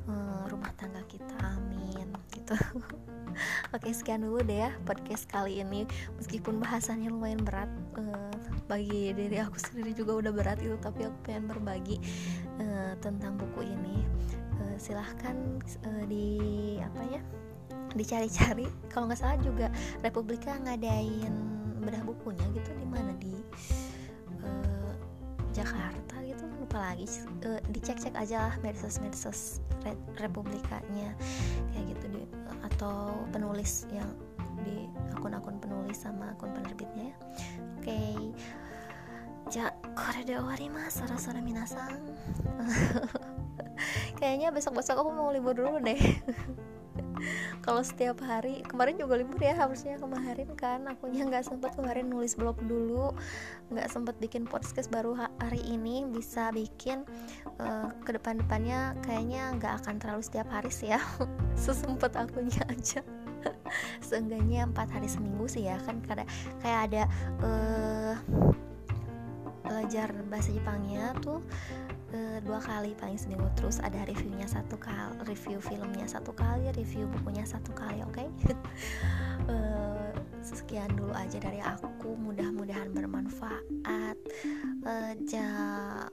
hmm, 0.07 0.47
rumah 0.47 0.71
tangga 0.79 1.03
kita. 1.11 1.35
Amin 1.43 2.07
gitu. 2.31 2.55
Oke 3.75 3.93
sekian 3.93 4.23
dulu 4.23 4.41
deh 4.41 4.65
ya 4.65 4.71
podcast 4.87 5.27
kali 5.27 5.59
ini. 5.59 5.83
Meskipun 6.15 6.63
bahasannya 6.63 7.11
lumayan 7.11 7.43
berat 7.43 7.69
uh, 7.99 8.33
Bagi 8.65 9.13
diri 9.13 9.37
aku 9.37 9.59
sendiri 9.65 9.93
juga 9.93 10.17
udah 10.17 10.31
berat 10.33 10.57
itu 10.63 10.75
Tapi 10.79 11.05
aku 11.05 11.17
pengen 11.27 11.51
berbagi 11.51 11.99
uh, 12.63 12.95
tentang 13.03 13.35
buku 13.35 13.67
ini. 13.67 14.07
Silahkan 14.77 15.33
di 16.05 16.77
apa 16.77 17.01
ya 17.09 17.21
dicari-cari. 17.97 18.69
Kalau 18.93 19.09
nggak 19.09 19.19
salah 19.19 19.39
juga 19.41 19.73
Republika 20.05 20.53
ngadain 20.61 21.33
bedah 21.87 22.03
bukunya 22.03 22.43
gitu 22.51 22.71
di 22.75 22.83
mana 22.83 23.15
di 23.15 23.31
uh, 24.43 24.93
Jakarta 25.55 26.19
gitu 26.27 26.43
lupa 26.59 26.91
lagi 26.91 27.07
uh, 27.47 27.63
dicek-cek 27.71 28.11
aja 28.19 28.51
lah 28.51 28.55
medsos-medsos 28.59 29.63
Republikanya 30.19 31.15
kayak 31.71 31.95
gitu 31.95 32.05
di 32.11 32.21
atau 32.67 33.15
penulis 33.31 33.87
yang 33.87 34.11
di 34.67 34.91
akun-akun 35.15 35.63
penulis 35.63 35.95
sama 35.95 36.35
akun 36.35 36.51
penerbitnya 36.51 37.15
ya. 37.15 37.15
Oke. 37.79 37.87
Okay. 37.87 38.19
ja 39.47 39.71
kore 39.95 40.27
de 40.27 40.35
mas 40.67 40.91
sara-sara 40.91 41.39
minasang. 41.39 42.03
Kayaknya 44.19 44.51
besok-besok 44.51 45.07
aku 45.07 45.11
mau 45.13 45.31
libur 45.31 45.55
dulu 45.55 45.79
deh 45.79 45.95
kalau 47.67 47.83
setiap 47.83 48.23
hari 48.23 48.63
kemarin 48.63 48.95
juga 48.95 49.19
libur 49.19 49.43
ya 49.43 49.51
harusnya 49.51 49.99
kemarin 49.99 50.47
kan. 50.55 50.87
Akunya 50.87 51.27
nggak 51.27 51.43
sempet 51.43 51.75
kemarin 51.75 52.07
nulis 52.07 52.39
blog 52.39 52.55
dulu 52.63 53.11
nggak 53.67 53.91
sempet 53.91 54.15
bikin 54.23 54.47
podcast 54.47 54.87
baru 54.87 55.11
hari 55.19 55.59
ini 55.67 56.07
bisa 56.07 56.47
bikin 56.55 57.03
uh, 57.59 57.91
ke 58.07 58.15
depan 58.15 58.39
depannya 58.39 58.95
kayaknya 59.03 59.51
nggak 59.59 59.83
akan 59.83 59.99
terlalu 59.99 60.23
setiap 60.23 60.47
hari 60.47 60.71
sih 60.71 60.95
ya. 60.95 61.03
Sesempet 61.59 62.15
akunya 62.15 62.63
aja. 62.71 63.03
Seenggaknya 64.07 64.63
empat 64.71 64.87
hari 64.87 65.11
seminggu 65.11 65.51
sih 65.51 65.67
ya 65.67 65.75
kan 65.83 65.99
kayak 66.07 66.31
kayak 66.63 66.79
ada 66.87 67.03
uh, 67.43 68.15
belajar 69.67 70.15
bahasa 70.31 70.55
Jepangnya 70.55 71.11
tuh 71.19 71.43
uh, 72.13 72.37
dua 72.43 72.59
kali 72.61 72.95
paling 72.95 73.19
seminggu. 73.19 73.47
Terus 73.57 73.79
ada 73.83 74.03
reviewnya 74.07 74.47
satu 74.47 74.79
kali 74.79 75.17
review 75.27 75.59
filmnya 75.59 76.07
satu 76.07 76.31
kali 76.31 76.69
review 76.75 77.09
bukunya 77.19 77.43
satu 77.43 77.71
kali 77.75 78.03
oke? 78.03 78.15
Okay? 78.15 78.27
uh, 79.51 80.11
sekian 80.43 80.91
dulu 80.95 81.11
aja 81.11 81.37
dari 81.41 81.59
aku. 81.59 82.15
Mudah-mudahan 82.15 82.91
bermanfaat. 82.95 84.17
Uh, 84.87 85.13
ja 85.27 85.49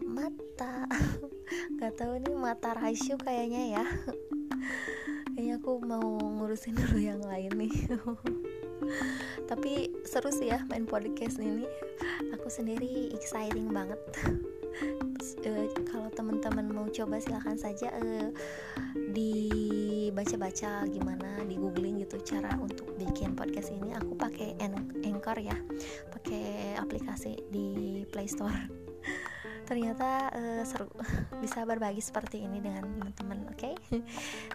mata. 0.02 0.88
Nggak 1.78 1.94
tahu 1.98 2.12
nih 2.22 2.34
mata 2.34 2.74
raisyu 2.74 3.14
kayaknya 3.20 3.80
ya. 3.80 3.86
Kayaknya 5.34 5.58
aku 5.58 5.82
mau 5.82 6.14
ngurusin 6.22 6.78
dulu 6.78 6.98
yang 7.02 7.18
lain 7.18 7.50
nih. 7.58 7.90
Tapi 9.50 9.90
seru 10.06 10.30
sih 10.30 10.54
ya 10.54 10.62
main 10.70 10.86
podcast 10.86 11.42
ini. 11.42 11.66
Aku 12.38 12.46
sendiri 12.46 13.10
exciting 13.10 13.74
banget 13.74 13.98
uh, 15.46 15.66
kalau 15.86 16.08
teman-teman 16.12 16.66
mau 16.70 16.86
coba 16.90 17.20
silahkan 17.22 17.58
saja 17.58 17.92
uh, 17.94 18.30
dibaca-baca 19.14 20.86
gimana 20.90 21.42
di 21.46 21.58
googling 21.58 22.02
gitu 22.02 22.18
cara 22.22 22.54
untuk 22.58 22.94
bikin 22.98 23.36
podcast 23.38 23.70
ini. 23.70 23.94
Aku 23.98 24.18
pakai 24.18 24.58
anchor 25.04 25.38
ya 25.38 25.56
pakai 26.10 26.74
aplikasi 26.78 27.38
di 27.50 28.02
Play 28.10 28.26
Store. 28.28 28.54
Ternyata 29.68 30.28
uh, 30.28 30.62
seru 30.68 30.92
bisa 31.42 31.64
berbagi 31.64 32.04
seperti 32.04 32.44
ini 32.44 32.60
dengan 32.60 32.84
teman-teman 32.84 33.48
oke? 33.48 33.56
Okay? 33.64 33.74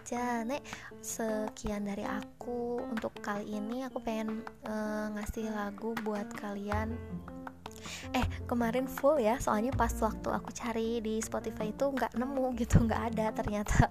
jadi 0.06 0.62
sekian 1.02 1.82
dari 1.82 2.06
aku 2.06 2.78
untuk 2.78 3.10
kali 3.18 3.58
ini. 3.58 3.82
Aku 3.90 3.98
pengen 3.98 4.46
uh, 4.70 5.10
ngasih 5.18 5.50
lagu 5.50 5.98
buat 6.06 6.30
kalian 6.38 6.94
eh 8.14 8.26
kemarin 8.44 8.86
full 8.86 9.18
ya 9.18 9.36
soalnya 9.38 9.72
pas 9.74 9.92
waktu 9.98 10.28
aku 10.30 10.50
cari 10.52 10.98
di 11.02 11.18
Spotify 11.22 11.72
itu 11.72 11.90
nggak 11.90 12.16
nemu 12.16 12.44
gitu 12.58 12.80
nggak 12.86 13.02
ada 13.14 13.26
ternyata. 13.34 13.86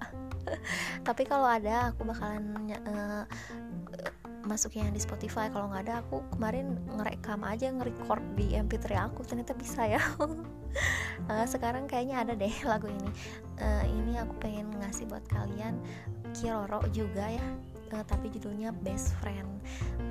Tapi 1.08 1.24
kalau 1.30 1.46
ada 1.46 1.94
aku 1.94 2.08
bakalan 2.08 2.74
uh, 2.88 3.24
masukin 4.48 4.90
di 4.96 5.02
Spotify. 5.02 5.52
Kalau 5.52 5.70
nggak 5.70 5.84
ada 5.90 5.96
aku 6.02 6.26
kemarin 6.34 6.80
ngerekam 6.98 7.42
aja 7.46 7.70
ngerecord 7.70 8.24
di 8.34 8.58
MP3 8.58 9.12
aku. 9.12 9.22
Ternyata 9.26 9.54
bisa 9.54 9.86
ya. 9.86 10.02
Uh, 11.30 11.46
sekarang 11.54 11.86
kayaknya 11.86 12.24
ada 12.26 12.34
deh 12.34 12.54
lagu 12.66 12.90
ini. 12.90 13.10
Uh, 13.62 13.86
ini 13.86 14.18
aku 14.18 14.34
pengen 14.42 14.74
ngasih 14.80 15.06
buat 15.06 15.26
kalian. 15.30 15.78
Kiroro 16.30 16.86
juga 16.94 17.26
ya 17.26 17.69
uh, 17.94 18.06
tapi 18.06 18.30
judulnya 18.30 18.72
Best 18.72 19.14
Friend. 19.22 19.50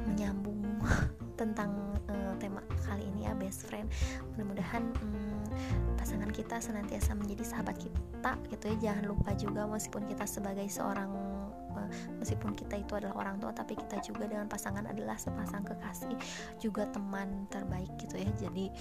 Menyambung 0.06 0.62
tentang 1.40 1.70
uh, 2.10 2.34
tema 2.42 2.58
kali 2.82 3.06
ini 3.14 3.30
ya 3.30 3.32
best 3.38 3.70
friend. 3.70 3.86
Mudah-mudahan 4.34 4.82
um, 4.98 5.46
pasangan 5.94 6.28
kita 6.34 6.58
senantiasa 6.58 7.14
menjadi 7.14 7.46
sahabat 7.46 7.78
kita 7.78 8.34
gitu 8.50 8.64
ya. 8.74 8.76
Jangan 8.90 9.04
lupa 9.06 9.30
juga 9.38 9.62
meskipun 9.70 10.10
kita 10.10 10.26
sebagai 10.26 10.66
seorang 10.66 11.08
meskipun 12.18 12.56
kita 12.58 12.80
itu 12.80 12.92
adalah 12.98 13.14
orang 13.22 13.36
tua 13.38 13.54
tapi 13.54 13.78
kita 13.78 14.02
juga 14.02 14.26
dengan 14.26 14.50
pasangan 14.50 14.84
adalah 14.88 15.14
sepasang 15.14 15.62
kekasih 15.62 16.14
juga 16.58 16.88
teman 16.90 17.46
terbaik 17.52 17.90
gitu 18.00 18.18
ya. 18.18 18.30
Jadi 18.38 18.72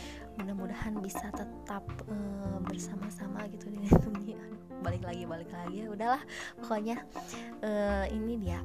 mudah-mudahan 0.41 0.97
bisa 1.03 1.29
tetap 1.33 1.83
uh, 2.09 2.57
bersama-sama 2.65 3.45
gitu 3.53 3.69
di 3.69 3.85
dunia. 4.05 4.41
Balik 4.81 5.03
lagi 5.05 5.23
balik 5.25 5.49
lagi 5.53 5.85
ya. 5.85 5.87
Udahlah 5.91 6.21
pokoknya 6.61 6.97
uh, 7.61 8.05
ini 8.09 8.39
dia. 8.41 8.61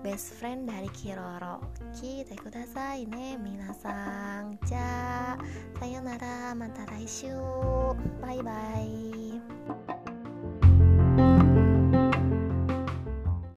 Best 0.00 0.32
friend 0.40 0.64
dari 0.64 0.88
Kiroro. 0.96 1.60
Kita 1.92 2.32
kudasai 2.40 3.04
ne 3.04 3.36
minasang. 3.36 4.56
Ja 4.72 5.36
sayonara 5.80 6.52
mata 6.54 6.84
bye 8.20 8.42
bye 8.44 9.96